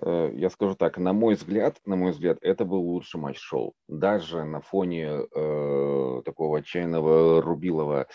[0.00, 3.74] Э, я скажу так, на мой взгляд, на мой взгляд, это был лучший матч шоу.
[3.88, 8.06] Даже на фоне э, такого отчаянного Рубилова,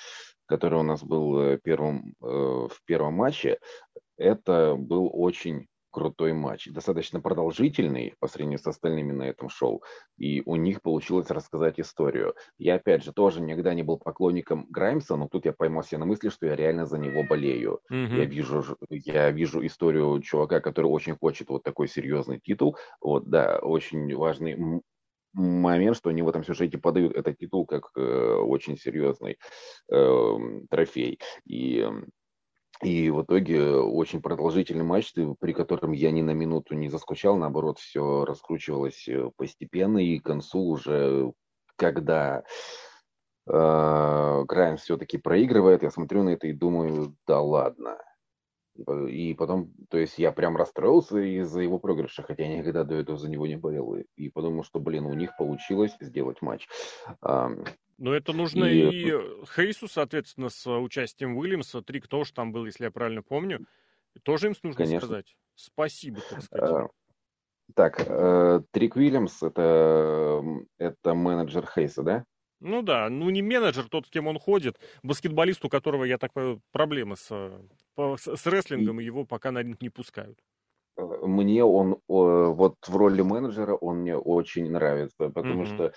[0.46, 3.60] который у нас был э, первым, э, в первом матче,
[4.18, 9.84] это был очень крутой матч, достаточно продолжительный по сравнению с остальными на этом шоу,
[10.18, 12.34] и у них получилось рассказать историю.
[12.58, 16.06] Я, опять же, тоже никогда не был поклонником Граймса, но тут я поймал себя на
[16.06, 17.80] мысли, что я реально за него болею.
[17.92, 18.18] Mm-hmm.
[18.18, 22.76] Я, вижу, я вижу историю чувака, который очень хочет вот такой серьезный титул.
[23.00, 24.82] Вот, да, очень важный
[25.34, 29.38] момент, что они в этом сюжете подают этот титул как э, очень серьезный
[29.92, 30.38] э,
[30.70, 31.20] трофей.
[31.46, 31.88] И
[32.84, 37.80] и в итоге очень продолжительный матч, при котором я ни на минуту не заскучал, наоборот,
[37.80, 41.34] все раскручивалось э, постепенно, и к концу уже,
[41.76, 42.44] когда
[43.48, 47.98] э, Грайм все-таки проигрывает, я смотрю на это и думаю, да ладно.
[49.08, 53.18] И потом, то есть я прям расстроился из-за его проигрыша, хотя я никогда до этого
[53.20, 53.96] за него не болел.
[54.16, 56.68] И подумал, что, блин, у них получилось сделать матч.
[57.98, 59.10] Но это нужно и...
[59.10, 59.12] и
[59.56, 61.82] Хейсу, соответственно, с участием Уильямса.
[61.82, 63.66] Трик тоже там был, если я правильно помню.
[64.24, 65.08] Тоже им нужно Конечно.
[65.08, 65.36] сказать.
[65.56, 66.70] Спасибо, так сказать.
[66.72, 66.88] А,
[67.76, 70.44] так, э, Трик Уильямс это,
[70.78, 72.26] это менеджер Хейса, да?
[72.60, 76.32] Ну да, ну не менеджер, тот, с кем он ходит, баскетболист, у которого, я так
[76.34, 80.40] понимаю, проблемы с, с, с рестлингом, и его пока на ринг не пускают.
[80.96, 85.74] Мне он вот в роли менеджера он мне очень нравится, потому mm-hmm.
[85.74, 85.94] что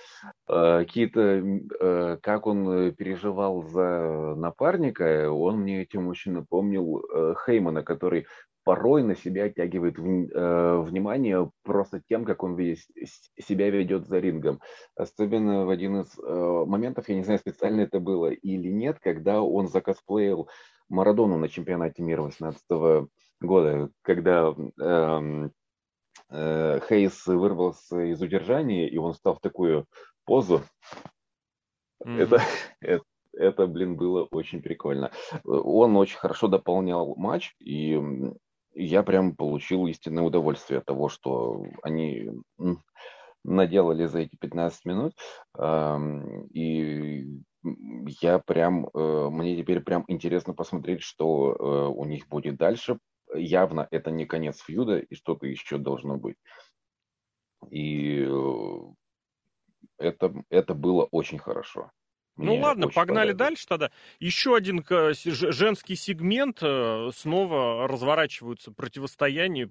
[0.49, 7.83] э, какие-то э, как он переживал за напарника, он мне этим очень напомнил э, Хеймана,
[7.83, 8.27] который
[8.67, 12.89] порой на себя оттягивает э, внимание просто тем, как он весь
[13.39, 14.61] себя ведет за рингом.
[14.97, 19.41] Особенно в один из э, моментов, я не знаю, специально это было или нет, когда
[19.41, 20.49] он закосплеил
[20.89, 23.09] Марадону на чемпионате мира 18
[23.41, 25.53] года, когда эм,
[26.31, 29.87] э, Хейс вырвался из удержания, и он стал в такую
[30.25, 30.63] позу.
[32.05, 32.23] Mm-hmm.
[32.23, 32.41] Это,
[32.81, 35.11] это, это, блин, было очень прикольно.
[35.45, 38.01] Он очень хорошо дополнял матч, и
[38.75, 42.31] я прям получил истинное удовольствие от того, что они
[43.45, 45.15] наделали за эти 15 минут.
[46.53, 47.27] И
[48.21, 52.99] я прям, э, мне теперь прям интересно посмотреть, что э, у них будет дальше.
[53.37, 56.37] Явно это не конец фьюда, и что-то еще должно быть.
[57.71, 58.79] И э,
[59.99, 61.91] это, это было очень хорошо.
[62.37, 63.91] Ну Мне ладно, погнали дальше тогда.
[64.21, 66.59] Еще один женский сегмент.
[66.63, 69.69] Э, снова разворачиваются противостояния,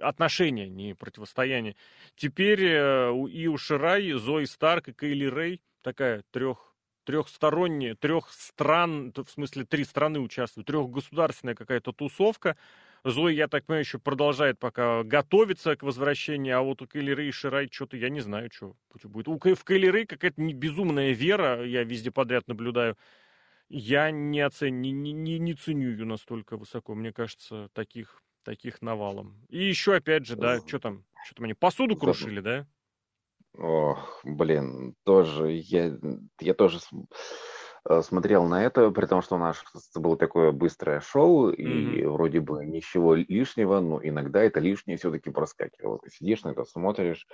[0.00, 1.76] отношения, не противостояние.
[2.16, 6.70] Теперь э, и у Ширай, Зои Старк и Кейли Рэй такая трех
[7.04, 12.56] трехсторонняя, трех стран, в смысле три страны участвуют, трехгосударственная какая-то тусовка.
[13.04, 17.28] Зои, я так понимаю, еще продолжает пока готовиться к возвращению, а вот у Келли Рэй
[17.28, 19.28] и Ширай что-то, я не знаю, что будет.
[19.28, 22.96] У, в Келли Рэй какая-то безумная вера, я везде подряд наблюдаю.
[23.68, 24.80] Я не, оцен...
[24.80, 26.94] не, не, не ценю ее настолько высоко.
[26.94, 29.46] Мне кажется, таких, таких навалом.
[29.48, 32.66] И еще, опять же, да, что там, что там они, посуду крушили, да?
[33.56, 35.96] Ох, блин, тоже, я,
[36.40, 36.78] я тоже
[38.02, 39.62] смотрел на это, при том, что у нас
[39.94, 42.08] было такое быстрое шоу, и mm-hmm.
[42.10, 45.98] вроде бы ничего лишнего, но иногда это лишнее все-таки проскакивало.
[45.98, 47.26] Ты сидишь на это, смотришь,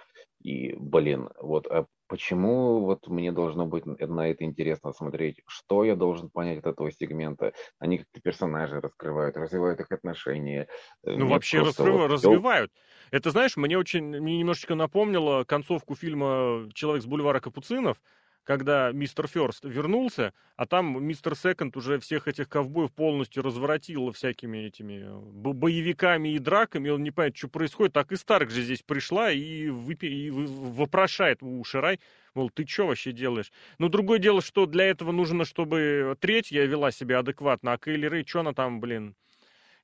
[0.42, 5.40] и, блин, вот а почему вот мне должно быть на это интересно смотреть?
[5.46, 7.52] Что я должен понять от этого сегмента?
[7.78, 10.68] Они как-то персонажи раскрывают, развивают их отношения.
[11.04, 11.94] Э, ну, вообще раскрыв...
[11.94, 12.10] вот...
[12.10, 12.72] развивают.
[13.10, 18.00] Это, знаешь, мне очень, мне немножечко напомнило концовку фильма «Человек с бульвара Капуцинов»,
[18.46, 24.58] когда мистер Ферст вернулся, а там мистер Секонд уже всех этих ковбоев полностью разворотил всякими
[24.58, 28.82] этими э, боевиками и драками, он не понимает, что происходит, так и Старк же здесь
[28.82, 31.98] пришла и, выпи- и вопрошает у Ширай,
[32.34, 33.50] мол, ты что вообще делаешь?
[33.78, 38.24] Но другое дело, что для этого нужно, чтобы третья вела себя адекватно, а Кейли Рэй,
[38.24, 39.16] что она там, блин,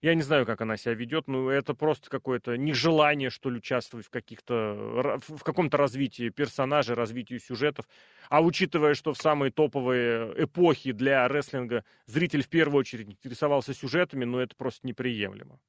[0.02, 4.06] я не знаю, как она себя ведет, но это просто какое-то нежелание, что ли, участвовать
[4.06, 7.86] в каких-то, в каком-то развитии персонажей, развитии сюжетов.
[8.28, 14.24] А учитывая, что в самые топовые эпохи для рестлинга зритель в первую очередь интересовался сюжетами,
[14.24, 15.60] ну, это просто неприемлемо.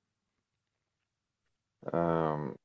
[1.86, 2.56] Um...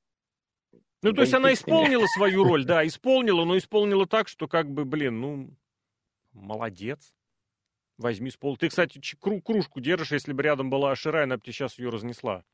[1.02, 4.86] Ну, то есть она исполнила свою роль, да, исполнила, но исполнила так, что как бы,
[4.86, 5.50] блин, ну,
[6.32, 7.12] молодец.
[7.98, 8.56] Возьми с пола.
[8.56, 11.90] Ты, кстати, кру кружку держишь, если бы рядом была Ашира, она бы тебе сейчас ее
[11.90, 12.44] разнесла.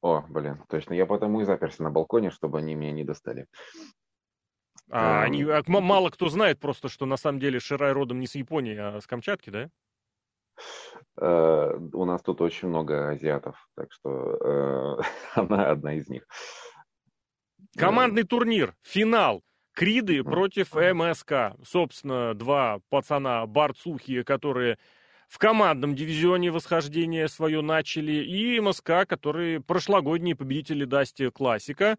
[0.00, 0.94] О, блин, точно.
[0.94, 3.46] Я потому и заперся на балконе, чтобы они меня не достали.
[4.90, 8.34] А, они, а, мало кто знает просто, что на самом деле Ширай родом не с
[8.34, 9.70] Японии, а с Камчатки, да?
[11.18, 14.08] Uh, у нас тут очень много азиатов, так что
[15.00, 16.26] uh, она одна из них.
[17.76, 18.26] Командный uh...
[18.26, 19.42] турнир, финал.
[19.74, 21.56] Криды против МСК.
[21.64, 24.78] Собственно, два пацана борцухи, которые
[25.28, 31.98] в командном дивизионе восхождения свое начали, и МСК, которые прошлогодние победители Дасти Классика.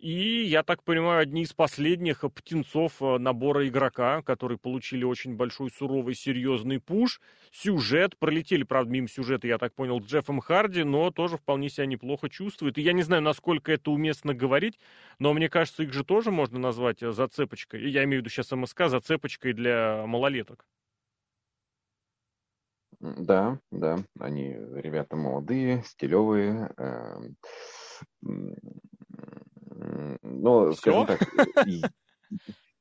[0.00, 5.70] И, я так понимаю, одни из последних птенцов э, набора игрока, которые получили очень большой,
[5.70, 7.20] суровый, серьезный пуш.
[7.52, 11.84] Сюжет, пролетели, правда, мимо сюжета, я так понял, с Джеффом Харди, но тоже вполне себя
[11.84, 12.78] неплохо чувствует.
[12.78, 14.78] И я не знаю, насколько это уместно говорить,
[15.18, 17.90] но мне кажется, их же тоже можно назвать э, зацепочкой.
[17.90, 20.64] Я имею в виду сейчас МСК, зацепочкой для малолеток.
[23.00, 27.16] Да, да, они ребята молодые, стилевые, э,
[30.22, 31.20] ну, скажем так,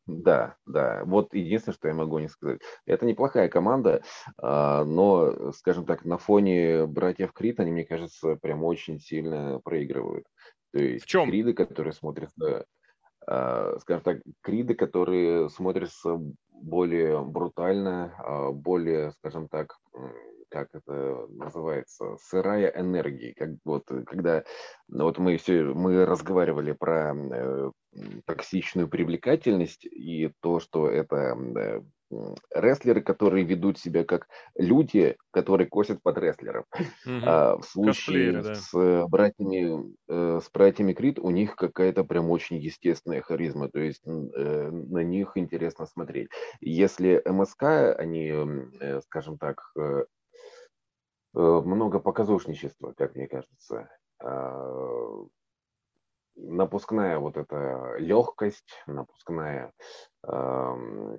[0.10, 1.04] да, да.
[1.06, 2.62] Вот единственное, что я могу не сказать.
[2.86, 4.02] Это неплохая команда,
[4.38, 10.26] а, но, скажем так, на фоне братьев Крит они, мне кажется, прям очень сильно проигрывают.
[10.72, 11.30] То есть В чем?
[11.30, 12.66] Криды, которые смотрятся,
[13.28, 19.78] а, скажем так, Криды, которые смотрятся более брутально, а, более, скажем так,
[20.50, 23.34] как это называется, сырая энергия.
[23.34, 24.44] Как вот, когда
[24.88, 27.72] ну, вот мы все, мы разговаривали про э,
[28.26, 31.82] токсичную привлекательность и то, что это э,
[32.54, 36.66] рестлеры, которые ведут себя как люди, которые косят под рестлеров.
[37.06, 37.20] Угу.
[37.24, 38.56] А в случае да.
[38.56, 44.02] с братьями э, с братьями Крит у них какая-то прям очень естественная харизма, то есть
[44.08, 46.30] э, на них интересно смотреть.
[46.62, 48.34] Если МСК, они,
[48.80, 50.06] э, скажем так, э, Э,
[51.34, 53.89] много показушничества, как мне кажется.
[54.22, 55.26] А,
[56.36, 59.72] напускная вот эта легкость, напускная
[60.28, 61.18] э,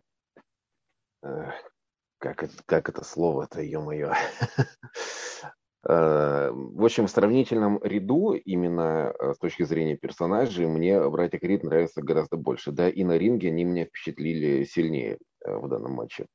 [2.18, 4.12] как как это слово-то, ё-моё.
[5.88, 12.02] Э, в общем, в сравнительном ряду, именно с точки зрения персонажей, мне братья Крид нравятся
[12.02, 12.72] гораздо больше.
[12.72, 16.26] Да, и на ринге они меня впечатлили сильнее в данном матче.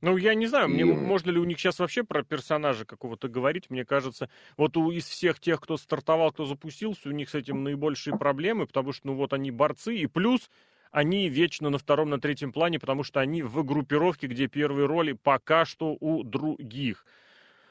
[0.00, 3.68] Ну, я не знаю, мне, можно ли у них сейчас вообще про персонажа какого-то говорить.
[3.68, 7.62] Мне кажется, вот у, из всех тех, кто стартовал, кто запустился, у них с этим
[7.64, 10.50] наибольшие проблемы, потому что, ну, вот они борцы, и плюс
[10.90, 15.12] они вечно на втором, на третьем плане, потому что они в группировке, где первые роли
[15.12, 17.04] пока что у других.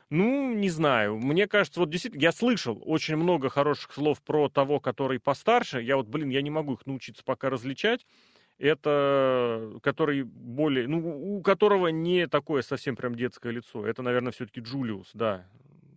[0.10, 1.18] Ну, не знаю.
[1.18, 5.82] Мне кажется, вот действительно, я слышал очень много хороших слов про того, который постарше.
[5.82, 8.06] Я вот, блин, я не могу их научиться пока различать.
[8.60, 13.86] Это который более, ну, у которого не такое совсем прям детское лицо.
[13.86, 15.46] Это, наверное, все-таки Джулиус, да.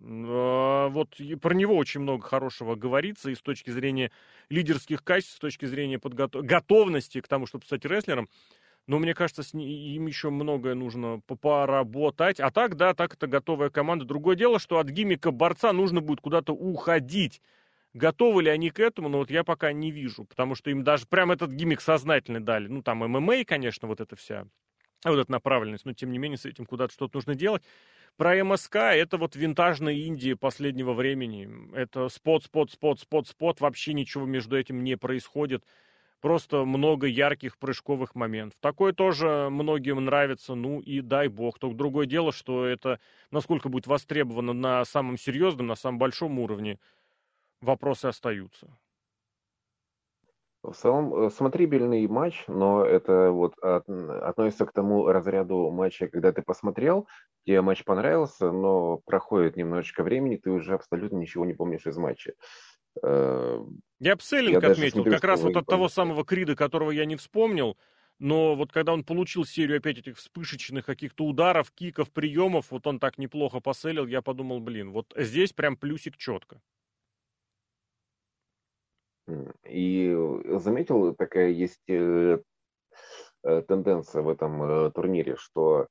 [0.04, 4.10] А, вот про него очень много хорошего говорится и с точки зрения
[4.48, 6.44] лидерских качеств, с точки зрения подготов...
[6.44, 8.28] готовности к тому, чтобы стать рестлером.
[8.88, 12.40] Но мне кажется, с им еще многое нужно поработать.
[12.40, 14.04] А так, да, так это готовая команда.
[14.04, 17.40] Другое дело, что от гимика борца нужно будет куда-то уходить.
[17.94, 21.06] Готовы ли они к этому, но вот я пока не вижу, потому что им даже
[21.06, 22.66] прям этот гимик сознательно дали.
[22.66, 24.46] Ну, там ММА, конечно, вот эта вся,
[25.04, 27.62] вот эта направленность, но тем не менее с этим куда-то что-то нужно делать.
[28.16, 31.74] Про МСК это вот винтажная Индия последнего времени.
[31.74, 33.60] Это спот, спот, спот, спот, спот.
[33.60, 35.64] Вообще ничего между этим не происходит.
[36.20, 38.56] Просто много ярких прыжковых моментов.
[38.60, 41.58] Такое тоже многим нравится, ну и дай бог.
[41.58, 43.00] Только другое дело, что это
[43.30, 46.78] насколько будет востребовано на самом серьезном, на самом большом уровне,
[47.62, 48.76] вопросы остаются.
[50.62, 56.30] В целом, э, смотрибельный матч, но это вот от, относится к тому разряду матча, когда
[56.30, 57.08] ты посмотрел,
[57.44, 62.34] тебе матч понравился, но проходит немножечко времени, ты уже абсолютно ничего не помнишь из матча.
[63.02, 63.58] Э,
[63.98, 67.76] я бы selling отметил, как раз вот от того самого Крида, которого я не вспомнил,
[68.20, 73.00] но вот когда он получил серию опять этих вспышечных каких-то ударов, киков, приемов, вот он
[73.00, 76.60] так неплохо поселлил, я подумал, блин, вот здесь прям плюсик четко.
[79.68, 80.14] И
[80.58, 82.38] заметил, такая есть э,
[83.44, 85.88] э, тенденция в этом э, турнире, что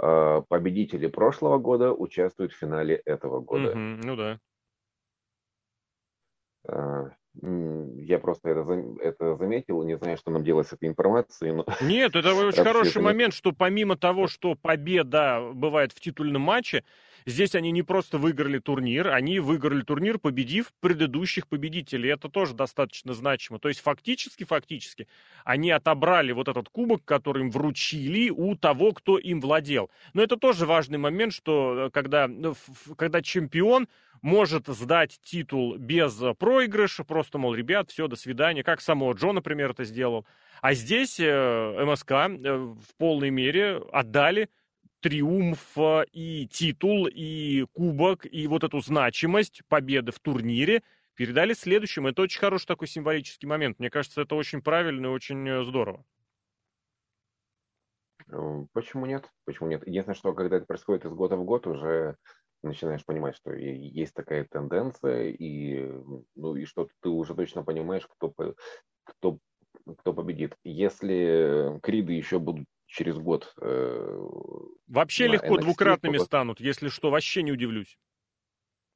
[0.00, 3.72] а, победители прошлого года участвуют в финале этого года.
[3.72, 4.38] Mm-hmm, ну да.
[7.40, 11.52] Я просто это, это заметил, не знаю, что нам делать с этой информацией.
[11.52, 11.64] Но...
[11.80, 16.82] Нет, это очень хороший момент, что помимо того, что победа бывает в титульном матче,
[17.26, 22.10] здесь они не просто выиграли турнир, они выиграли турнир, победив предыдущих победителей.
[22.10, 23.60] Это тоже достаточно значимо.
[23.60, 25.06] То есть фактически, фактически,
[25.44, 29.90] они отобрали вот этот кубок, который им вручили у того, кто им владел.
[30.12, 32.54] Но это тоже важный момент, что э, когда, ну,
[32.96, 33.86] когда чемпион
[34.22, 39.70] может сдать титул без проигрыша, просто, мол, ребят, все, до свидания, как само Джо, например,
[39.70, 40.26] это сделал.
[40.60, 44.48] А здесь э, МСК э, в полной мере отдали
[45.00, 45.76] триумф
[46.12, 50.82] и титул, и кубок, и вот эту значимость победы в турнире
[51.14, 52.06] передали следующим.
[52.06, 53.78] Это очень хороший такой символический момент.
[53.78, 56.04] Мне кажется, это очень правильно и очень э, здорово.
[58.72, 59.30] Почему нет?
[59.44, 59.86] Почему нет?
[59.86, 62.16] Единственное, что когда это происходит из года в год, уже
[62.62, 65.90] начинаешь понимать, что есть такая тенденция, и,
[66.34, 68.32] ну, и что ты уже точно понимаешь, кто,
[69.04, 69.38] кто,
[69.98, 70.56] кто победит.
[70.64, 73.54] Если Криды еще будут через год...
[73.60, 74.20] Э,
[74.86, 76.24] Вообще легко NXT, двукратными то...
[76.24, 77.98] станут, если что, вообще не удивлюсь.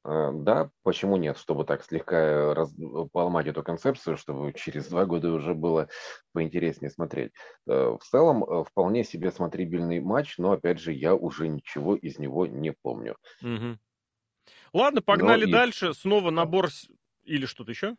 [0.04, 2.74] А, да, почему нет, чтобы так слегка раз...
[3.12, 5.88] поломать эту концепцию, чтобы через два года уже было
[6.32, 7.32] поинтереснее смотреть.
[7.68, 12.18] Э, в целом, э, вполне себе смотрибельный матч, но, опять же, я уже ничего из
[12.18, 13.16] него не помню.
[13.42, 13.78] Угу.
[14.72, 15.90] Ладно, погнали но дальше.
[15.90, 15.94] И...
[15.94, 16.68] Снова набор...
[17.24, 17.96] Или что-то еще?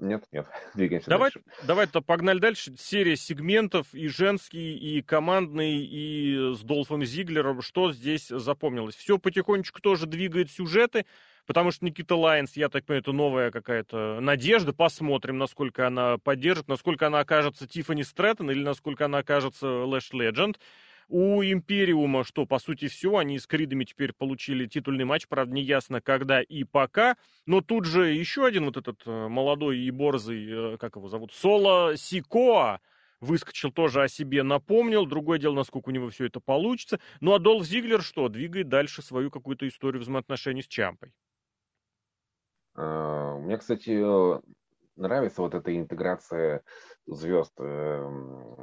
[0.00, 1.42] Нет, нет, двигаемся давай, дальше.
[1.66, 2.74] Давай-то погнали дальше.
[2.78, 7.62] Серия сегментов и женский, и командный, и с Долфом Зиглером.
[7.62, 8.94] Что здесь запомнилось?
[8.94, 11.06] Все потихонечку тоже двигает сюжеты,
[11.46, 14.72] потому что Никита Лайонс, я так понимаю, это новая какая-то надежда.
[14.72, 20.58] Посмотрим, насколько она поддержит, насколько она окажется Тиффани Стрэттон или насколько она окажется Лэш Легенд.
[21.12, 25.62] У Империума, что, по сути, все, они с Кридами теперь получили титульный матч, правда, не
[25.62, 30.74] ясно, когда и пока, но тут же еще один вот этот э, молодой и борзый,
[30.74, 32.78] э, как его зовут, Соло Сикоа,
[33.20, 35.04] выскочил тоже о себе, напомнил.
[35.04, 37.00] Другое дело, насколько у него все это получится.
[37.20, 38.28] Ну а Долф Зиглер что?
[38.28, 41.12] Двигает дальше свою какую-то историю взаимоотношений с Чампой.
[42.76, 44.00] А, мне, кстати,
[44.94, 46.62] нравится вот эта интеграция
[47.06, 48.56] звезд эм,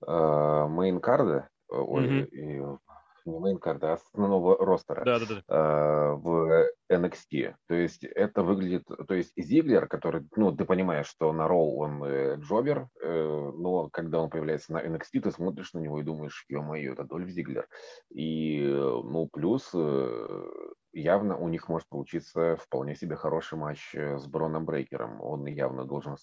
[0.00, 2.78] мейнкарда, ой, mm-hmm.
[3.26, 6.14] не мейнкарда, а основного ростера да, да, да.
[6.14, 7.54] в NXT.
[7.66, 12.02] То есть это выглядит, то есть Зиглер, который, ну, ты понимаешь, что на ролл он
[12.04, 16.44] э, джобер, э, но когда он появляется на NXT, ты смотришь на него и думаешь,
[16.48, 17.68] ё-моё, это Дольф Зиглер.
[18.10, 20.36] И, ну, плюс э,
[20.92, 25.20] явно у них может получиться вполне себе хороший матч с Броном Брейкером.
[25.20, 26.16] Он явно должен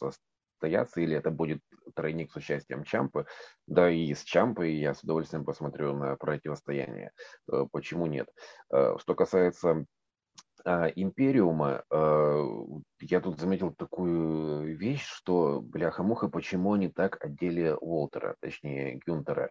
[0.64, 1.59] состояться, или это будет
[1.93, 3.26] тройник с участием Чампы.
[3.68, 7.11] Да и с Чампой я с удовольствием посмотрю на противостояние.
[7.51, 8.28] Э, почему нет?
[8.72, 9.86] Э, что касается
[10.66, 12.45] а, Империума, э,
[13.01, 19.49] я тут заметил такую вещь, что, бляха-муха, почему они так одели Уолтера, точнее Гюнтера.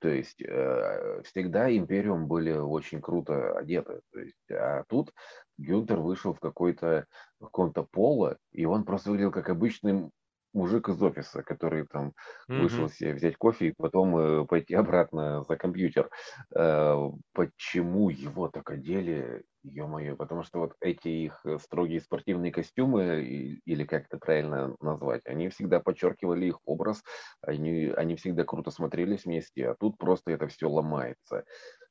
[0.00, 4.00] То есть э, всегда Империум были очень круто одеты.
[4.12, 5.12] То есть, а тут
[5.58, 7.06] Гюнтер вышел в какой-то
[7.38, 10.10] в каком-то поло, и он просто выглядел как обычный
[10.52, 12.12] мужик из офиса, который там
[12.48, 12.60] mm-hmm.
[12.60, 16.10] вышел себе взять кофе и потом э, пойти обратно за компьютер.
[16.54, 16.96] Э,
[17.32, 19.44] почему его так одели?
[19.62, 25.50] Ё-моё, потому что вот эти их строгие спортивные костюмы, или как это правильно назвать, они
[25.50, 27.02] всегда подчеркивали их образ,
[27.42, 31.44] они, они всегда круто смотрелись вместе, а тут просто это все ломается.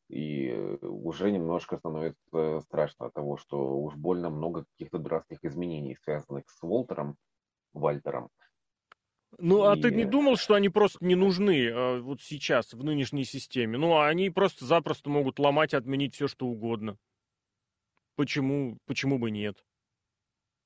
[0.09, 0.51] И
[0.81, 6.63] уже немножко становится страшно от того, что уж больно много каких-то дурацких изменений, связанных с
[6.63, 7.17] Волтером,
[7.73, 8.29] Вальтером.
[9.37, 13.23] Ну, а ты не думал, что они просто не нужны э, вот сейчас, в нынешней
[13.23, 13.77] системе?
[13.77, 16.97] Ну, а они просто-запросто могут ломать и отменить все, что угодно.
[18.15, 19.63] Почему, почему бы нет?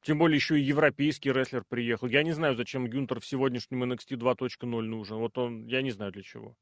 [0.01, 2.07] Тем более еще и европейский рестлер приехал.
[2.07, 5.17] Я не знаю, зачем Гюнтер в сегодняшнем NXT 2.0 нужен.
[5.17, 6.55] Вот он, я не знаю для чего.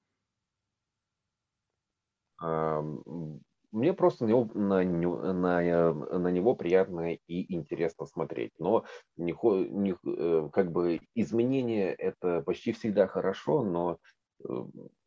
[3.72, 8.51] Мне просто на него, на, на, на него приятно и интересно смотреть.
[8.59, 8.84] Но
[9.15, 9.34] не,
[9.69, 13.97] не, э, как бы изменения это почти всегда хорошо, но
[14.43, 14.53] э,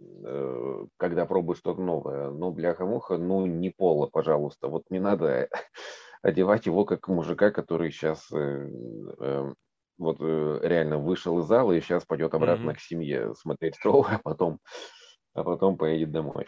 [0.01, 2.31] э, когда пробуешь что-то новое.
[2.31, 4.69] Но бляха-муха, ну не пола, пожалуйста.
[4.69, 5.51] Вот не надо
[6.23, 8.31] одевать его как мужика, который сейчас
[9.97, 12.75] вот реально вышел из зала и сейчас пойдет обратно mm-hmm.
[12.75, 14.59] к семье смотреть шоу, а потом,
[15.35, 16.47] а потом поедет домой.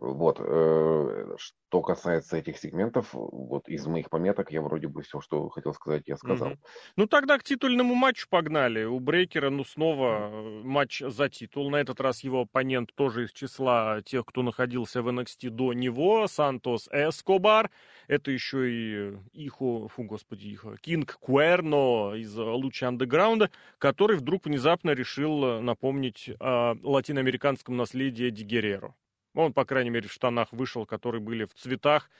[0.00, 0.38] Э, вот.
[0.40, 5.74] Э, что касается этих сегментов, вот из моих пометок я вроде бы все, что хотел
[5.74, 6.48] сказать, я сказал.
[6.48, 6.58] Угу.
[6.96, 8.84] Ну тогда к титульному матчу погнали.
[8.84, 11.70] У Брейкера, ну снова э, матч за титул.
[11.70, 16.26] На этот раз его оппонент тоже из числа тех, кто находился в NXT до него.
[16.28, 17.70] Сантос Эскобар.
[18.06, 24.92] Это еще и Ихо, фу, господи, Ихо, Кинг Куэрно из Луча Андеграунда, который вдруг внезапно
[24.92, 28.94] решил напомнить о латиноамериканском наследии Ди Герреро.
[29.36, 32.10] Он, по крайней мере, в штанах вышел, которые были в цветах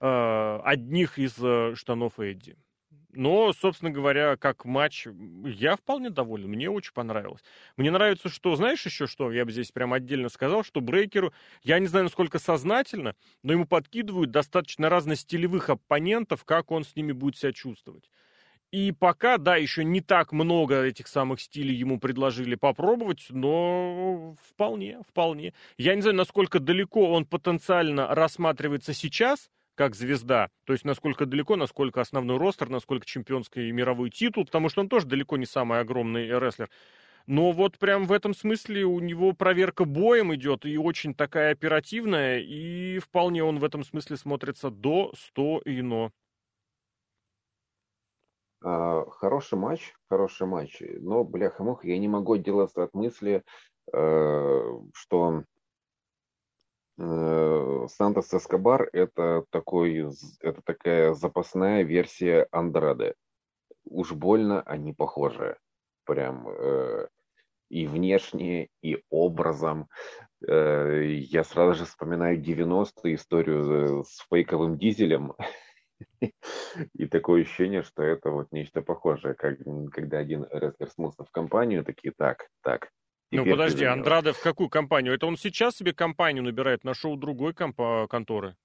[0.00, 2.56] э, одних из э, штанов Эдди.
[3.12, 5.08] Но, собственно говоря, как матч,
[5.44, 6.48] я вполне доволен.
[6.48, 7.42] Мне очень понравилось.
[7.76, 11.32] Мне нравится, что, знаешь еще что, я бы здесь прям отдельно сказал, что Брейкеру,
[11.64, 17.10] я не знаю, насколько сознательно, но ему подкидывают достаточно разностилевых оппонентов, как он с ними
[17.10, 18.08] будет себя чувствовать.
[18.72, 25.00] И пока, да, еще не так много этих самых стилей ему предложили попробовать, но вполне,
[25.08, 25.54] вполне.
[25.76, 31.56] Я не знаю, насколько далеко он потенциально рассматривается сейчас, как звезда, то есть насколько далеко,
[31.56, 35.80] насколько основной ростер, насколько чемпионский и мировой титул, потому что он тоже далеко не самый
[35.80, 36.68] огромный рестлер.
[37.26, 42.38] Но вот прям в этом смысле у него проверка боем идет, и очень такая оперативная,
[42.40, 46.12] и вполне он в этом смысле смотрится до 100 и но.
[48.62, 50.82] А, хороший матч, хороший матч.
[51.00, 53.42] Но, бляха-муха, я не могу отделаться от мысли,
[53.92, 55.44] э, что
[56.98, 63.14] э, Сантос Эскобар это такой, это такая запасная версия Андраде.
[63.84, 65.56] Уж больно они похожи.
[66.04, 67.08] Прям э,
[67.70, 69.88] и внешне, и образом.
[70.42, 75.34] Я сразу же вспоминаю 90-ю историю с фейковым дизелем.
[76.94, 79.58] И такое ощущение, что это вот нечто похожее, как,
[79.92, 82.90] когда один рестлер смылся в компанию, такие, так, так.
[83.32, 85.14] Ну подожди, Андраде в какую компанию?
[85.14, 88.56] Это он сейчас себе компанию набирает, нашел другой комп- конторы?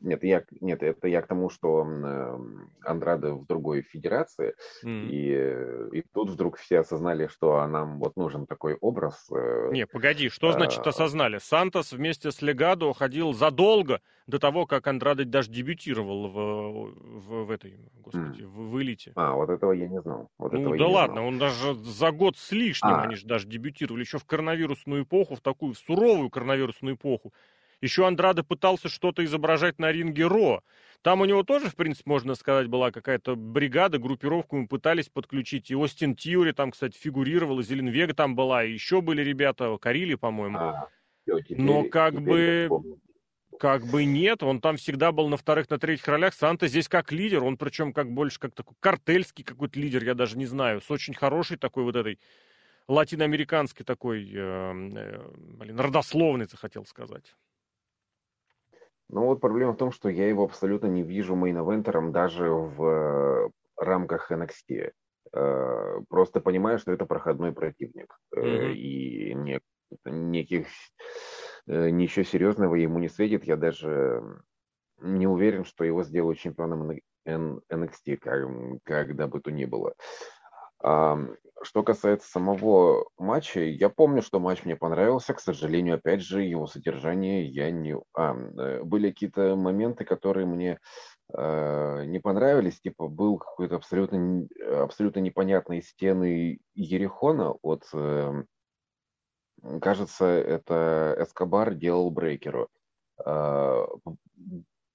[0.00, 2.38] Нет, я, нет, это я к тому, что э,
[2.82, 5.08] Андрада в другой федерации, mm.
[5.08, 9.26] и, и тут вдруг все осознали, что нам вот нужен такой образ.
[9.30, 11.38] Э, Не, погоди, что значит а, осознали?
[11.38, 17.50] Сантос вместе с Легадо ходил задолго до того, как Андрада даже дебютировал в, в, в
[17.50, 18.46] этой, господи, mm.
[18.46, 19.12] в, в элите.
[19.16, 20.30] А, вот этого я не знал.
[20.38, 21.26] Вот ну да ладно, знал.
[21.26, 23.02] он даже за год с лишним, а.
[23.02, 27.32] они же даже дебютировали, еще в коронавирусную эпоху, в такую в суровую коронавирусную эпоху.
[27.80, 30.62] Еще Андрада пытался что-то изображать на ринге Ро.
[31.02, 35.70] Там у него тоже, в принципе, можно сказать, была какая-то бригада, группировку мы пытались подключить.
[35.70, 39.76] И Остин Тьюри там, кстати, фигурировал, и Зелен Вега там была, и еще были ребята,
[39.78, 40.58] Карили, по-моему.
[40.58, 40.88] А,
[41.24, 42.68] теперь, Но как бы...
[43.58, 46.32] Как бы нет, он там всегда был на вторых, на третьих ролях.
[46.32, 50.38] Санта здесь как лидер, он причем как больше как такой картельский какой-то лидер, я даже
[50.38, 52.20] не знаю, с очень хорошей такой вот этой
[52.86, 57.34] латиноамериканской такой, э, э, блин, родословной, захотел сказать.
[59.10, 63.50] Ну вот проблема в том, что я его абсолютно не вижу мейн-эвентером даже в э,
[63.76, 64.92] рамках NXT.
[65.32, 68.18] Э, просто понимаю, что это проходной противник.
[68.36, 68.72] Mm-hmm.
[68.74, 69.60] И не,
[70.04, 70.66] неких
[71.66, 73.44] ничего серьезного ему не светит.
[73.44, 74.22] Я даже
[75.00, 76.92] не уверен, что его сделают чемпионом
[77.26, 78.48] NXT, как,
[78.84, 79.94] когда бы то ни было.
[79.94, 80.37] А,
[80.80, 85.34] что касается самого матча, я помню, что матч мне понравился.
[85.34, 87.96] К сожалению, опять же, его содержание я не...
[88.14, 88.34] А,
[88.84, 90.78] были какие-то моменты, которые мне
[91.32, 92.80] э, не понравились.
[92.80, 94.46] Типа был какой-то абсолютно,
[94.82, 97.84] абсолютно непонятные стены Ерехона от...
[97.92, 98.44] Э,
[99.80, 102.68] кажется, это Эскобар делал Брейкеру.
[103.24, 103.84] Э,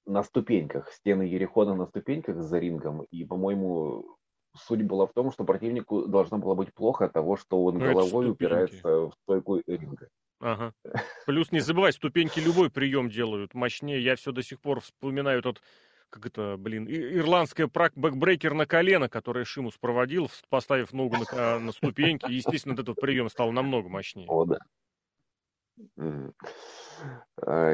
[0.06, 3.04] на ступеньках, стены Иерихона на ступеньках за рингом.
[3.04, 4.18] И, по-моему,
[4.56, 7.86] суть была в том, что противнику должно было быть плохо от того, что он ну,
[7.86, 10.10] головой упирается в стойку ринга.
[10.40, 10.74] Ага.
[11.26, 14.04] Плюс не забывай, ступеньки любой прием делают мощнее.
[14.04, 15.62] Я все до сих пор вспоминаю тот,
[16.10, 22.32] как это, блин, ирландская backbreaker на колено, который Шимус проводил, поставив ногу на, на ступеньки.
[22.32, 24.28] естественно, этот прием стал намного мощнее.
[24.30, 24.60] О, да.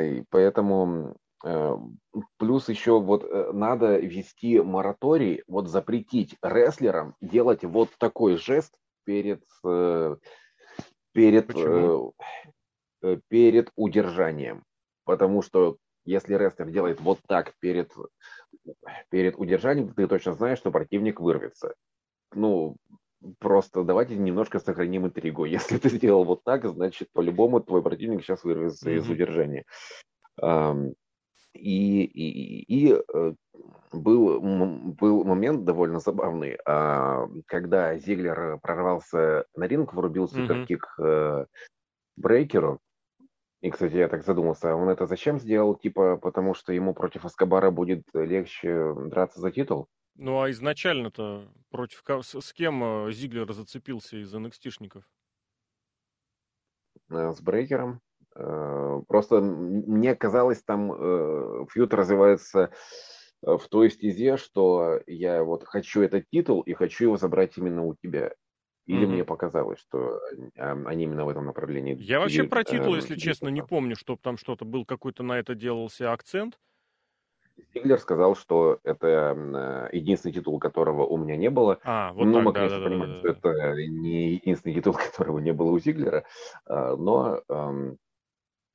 [0.09, 8.35] И поэтому плюс еще вот э, надо вести мораторий, вот запретить рестлерам делать вот такой
[8.35, 8.73] жест
[9.05, 10.17] перед, э,
[11.13, 11.51] перед,
[13.29, 14.63] перед удержанием.
[15.05, 17.91] Потому что если рестлер делает вот так перед,
[19.09, 21.73] перед удержанием, ты точно знаешь, что противник вырвется.
[22.33, 22.77] Ну,
[23.39, 25.45] просто давайте немножко сохраним интригу.
[25.45, 28.97] Если ты сделал вот так, значит, по-любому твой противник сейчас вырвется mm-hmm.
[28.97, 29.65] из удержания.
[31.59, 33.33] И, и, и э,
[33.91, 41.47] был, был момент довольно забавный, а, когда Зиглер прорвался на ринг, врубил суперкик mm-hmm.
[42.17, 42.79] Брейкеру.
[43.61, 45.75] И, кстати, я так задумался, он это зачем сделал?
[45.75, 49.89] Типа, потому что ему против Аскабара будет легче драться за титул?
[50.15, 55.03] Ну, а изначально-то против с кем э, Зиглер зацепился из NXT-шников?
[57.09, 58.01] С Брейкером.
[58.39, 62.71] Э, просто мне казалось, там э, фьюд развивается
[63.43, 67.83] э, в той стезе, что я вот хочу этот титул и хочу его забрать именно
[67.83, 68.31] у тебя.
[68.85, 69.07] Или mm-hmm.
[69.07, 70.19] мне показалось, что
[70.55, 71.95] они именно в этом направлении.
[71.99, 75.53] Я вообще про титул, если честно, не помню, чтобы там что-то был какой-то на это
[75.53, 76.57] делался акцент.
[77.69, 81.77] Стиглер сказал, что это единственный титул, которого у меня не было.
[81.83, 83.51] А, вот ну, так, мы, да, конечно, да, понимаем, да, что да.
[83.51, 86.23] это не единственный титул, которого не было у Зиглера,
[86.65, 87.95] а, но Э,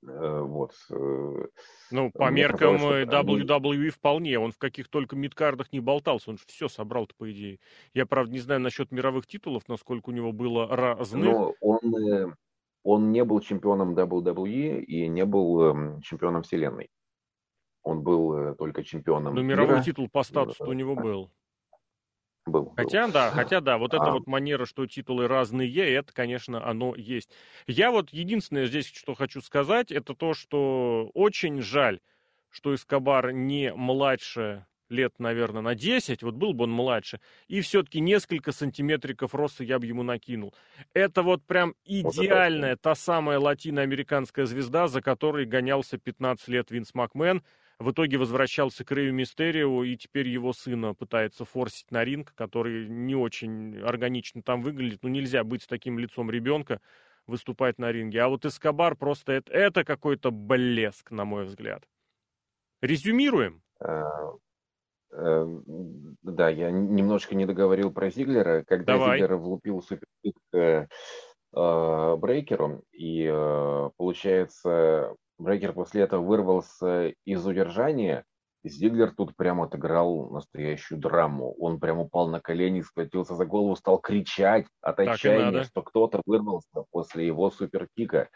[0.07, 0.73] вот.
[0.91, 1.47] Э,
[1.91, 4.39] ну, по Мне меркам казалось, WWE вполне.
[4.39, 6.31] Он в каких только мидкардах не болтался.
[6.31, 7.59] Он же все собрал-то, по идее.
[7.95, 11.25] Я, правда, не знаю насчет мировых титулов, насколько у него было разных.
[11.25, 12.35] Но он, э,
[12.83, 16.91] он не был чемпионом WWE и не был эм, чемпионом вселенной.
[17.83, 19.85] Он был только чемпионом Но мировой мира.
[19.85, 21.31] титул по статусу у него был
[22.47, 22.73] был.
[22.77, 23.97] Хотя, да, хотя, да, вот а...
[23.97, 27.31] эта вот манера, что титулы разные, это, конечно, оно есть.
[27.67, 32.01] Я вот единственное здесь, что хочу сказать, это то, что очень жаль,
[32.51, 38.01] что Эскобар не младше лет, наверное, на 10, вот был бы он младше, и все-таки
[38.01, 40.55] несколько сантиметриков роста я бы ему накинул.
[40.93, 46.95] Это вот прям идеальная, вот та самая латиноамериканская звезда, за которой гонялся 15 лет Винс
[46.95, 47.43] Макмен,
[47.79, 52.89] в итоге возвращался к Рэю Мистерио, и теперь его сына пытается форсить на ринг, который
[52.89, 55.01] не очень органично там выглядит.
[55.03, 56.81] Ну, нельзя быть с таким лицом ребенка,
[57.27, 58.23] выступать на ринге.
[58.23, 61.83] А вот Эскобар просто это, это какой-то блеск, на мой взгляд.
[62.81, 63.63] Резюмируем.
[63.81, 64.33] А,
[65.13, 65.47] э,
[66.23, 68.63] да, я немножко не договорил про Зиглера.
[68.65, 69.19] Когда Давай.
[69.19, 70.87] Зиглер влупил суперкик э,
[71.57, 73.27] э, Брейкеру, и
[73.97, 78.25] получается Брейкер после этого вырвался из удержания.
[78.63, 81.55] Зиглер тут прямо отыграл настоящую драму.
[81.59, 86.85] Он прямо упал на колени, схватился за голову, стал кричать от отчаяния, что кто-то вырвался
[86.91, 88.31] после его суперкика.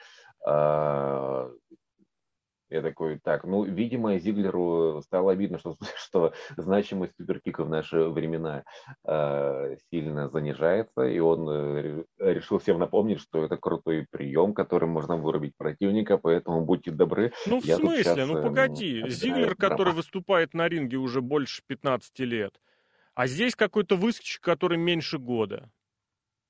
[2.70, 8.64] Я такой, так, ну, видимо, Зиглеру стало обидно, что, что значимость суперкика в наши времена
[9.06, 15.16] э, сильно занижается, и он э, решил всем напомнить, что это крутой прием, которым можно
[15.16, 17.32] вырубить противника, поэтому будьте добры.
[17.46, 18.04] Ну, в Я смысле?
[18.04, 19.02] Сейчас, ну, погоди.
[19.02, 22.60] Э, Зиглер, который выступает на ринге уже больше 15 лет,
[23.14, 25.70] а здесь какой-то выскочек, который меньше года.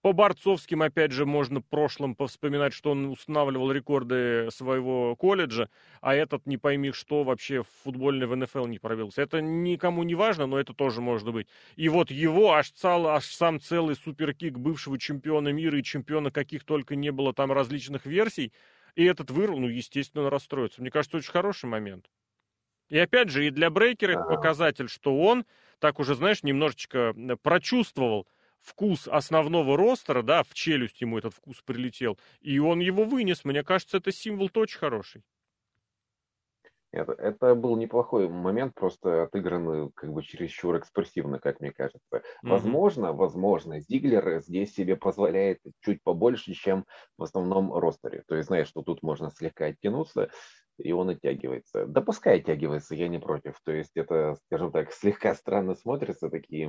[0.09, 5.69] По борцовским, опять же, можно прошлым повспоминать, что он устанавливал рекорды своего колледжа,
[6.01, 9.21] а этот, не пойми что, вообще в футбольный в НФЛ не пробился.
[9.21, 11.47] Это никому не важно, но это тоже может быть.
[11.77, 16.65] И вот его аж, цел, аж сам целый суперкик бывшего чемпиона мира и чемпиона каких
[16.65, 18.55] только не было там различных версий,
[18.95, 20.81] и этот вырвал, ну, естественно, расстроится.
[20.81, 22.07] Мне кажется, очень хороший момент.
[22.89, 25.45] И опять же, и для Брейкера это показатель, что он,
[25.81, 28.27] так уже, знаешь, немножечко прочувствовал,
[28.63, 33.45] вкус основного ростера, да, в челюсть ему этот вкус прилетел, и он его вынес.
[33.45, 35.23] Мне кажется, это символ очень хороший.
[36.91, 42.01] Это, это был неплохой момент, просто отыгранный как бы чересчур экспрессивно, как мне кажется.
[42.11, 42.21] Mm-hmm.
[42.43, 46.87] Возможно, возможно, Зиглер здесь себе позволяет чуть побольше, чем
[47.19, 48.25] в основном ростере.
[48.27, 50.31] То есть, знаешь, что тут можно слегка оттянуться,
[50.79, 51.87] и он оттягивается.
[51.87, 53.61] Да пускай оттягивается, я не против.
[53.65, 56.69] То есть это, скажем так, слегка странно смотрятся такие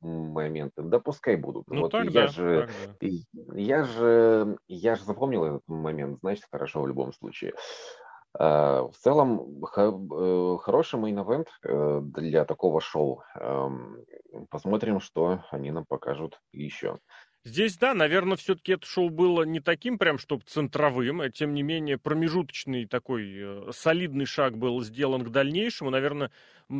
[0.00, 0.82] моменты.
[0.82, 1.66] Да пускай будут.
[1.68, 3.58] Ну, вот тогда, я же, тогда.
[3.58, 7.54] я же, я же запомнил этот момент, значит, хорошо в любом случае.
[8.38, 11.48] А, в целом, э, хороший мейн-эвент
[12.12, 13.22] для такого шоу.
[14.50, 16.98] Посмотрим, что они нам покажут еще.
[17.42, 21.62] Здесь, да, наверное, все-таки это шоу было не таким прям, чтобы центровым, а тем не
[21.62, 25.88] менее промежуточный такой э, солидный шаг был сделан к дальнейшему.
[25.88, 26.30] Наверное,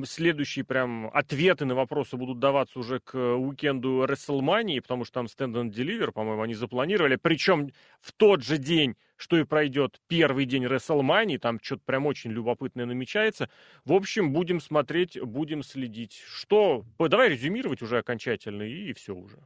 [0.05, 5.55] следующие прям ответы на вопросы будут даваться уже к уикенду WrestleMania, потому что там Stand
[5.55, 7.17] and Deliver, по-моему, они запланировали.
[7.17, 7.71] Причем
[8.03, 12.85] в тот же день, что и пройдет первый день WrestleMania, там что-то прям очень любопытное
[12.85, 13.49] намечается.
[13.87, 16.23] В общем, будем смотреть, будем следить.
[16.27, 16.85] Что?
[16.99, 19.39] Давай резюмировать уже окончательно, и все уже.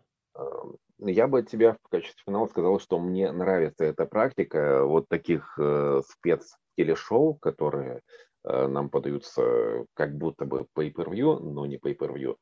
[0.99, 5.59] Я бы от тебя в качестве финала сказал, что мне нравится эта практика вот таких
[5.59, 8.01] э, спец-телешоу, которые
[8.45, 12.37] э, нам подаются как будто бы pay-per-view, но не pay-per-view,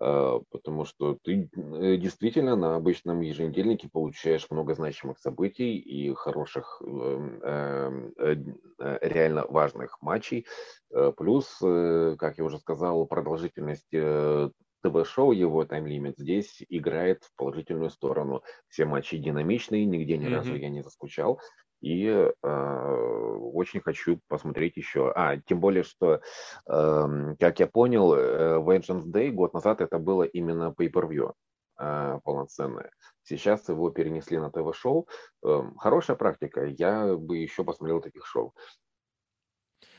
[0.00, 6.80] э, потому что ты э, действительно на обычном еженедельнике получаешь много значимых событий и хороших,
[6.82, 8.36] эм, эм, э,
[8.78, 10.46] э, реально важных матчей,
[10.90, 14.50] э, плюс, э, как я уже сказал, продолжительность э,
[14.82, 18.42] ТВ-шоу, его тайм-лимит здесь играет в положительную сторону.
[18.68, 20.34] Все матчи динамичные, нигде ни mm-hmm.
[20.34, 21.40] разу я не заскучал.
[21.80, 25.12] И э, очень хочу посмотреть еще.
[25.14, 26.20] А, тем более, что,
[26.66, 31.32] э, как я понял, э, Vengeance Day год назад это было именно pay-per-view
[31.78, 32.90] э, полноценное.
[33.22, 35.08] Сейчас его перенесли на ТВ-шоу.
[35.42, 36.66] Э, хорошая практика.
[36.66, 38.54] Я бы еще посмотрел таких шоу.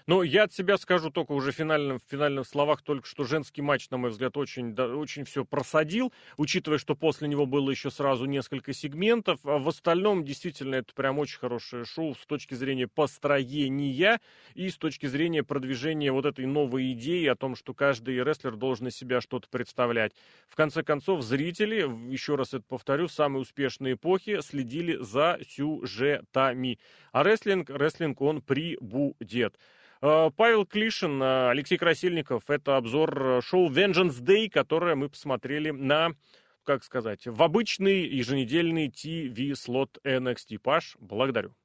[0.07, 3.89] Но я от себя скажу только уже финальным, в финальных словах только, что женский матч,
[3.89, 8.25] на мой взгляд, очень, да, очень все просадил, учитывая, что после него было еще сразу
[8.25, 9.39] несколько сегментов.
[9.43, 14.19] А в остальном, действительно, это прям очень хорошее шоу с точки зрения построения
[14.55, 18.87] и с точки зрения продвижения вот этой новой идеи о том, что каждый рестлер должен
[18.87, 20.13] из себя что-то представлять.
[20.47, 21.81] В конце концов, зрители,
[22.11, 26.79] еще раз это повторю, самые успешные эпохи следили за сюжетами.
[27.11, 29.57] А рестлинг, рестлинг он прибудет.
[30.01, 32.49] Э, Павел Клишин, э, Алексей Красильников.
[32.49, 36.15] Это обзор э, шоу Vengeance Day, которое мы посмотрели на,
[36.63, 40.59] как сказать, в обычный еженедельный TV-слот NXT.
[40.59, 41.55] Паш, благодарю.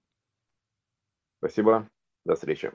[1.39, 1.89] Спасибо.
[2.25, 2.73] До встречи.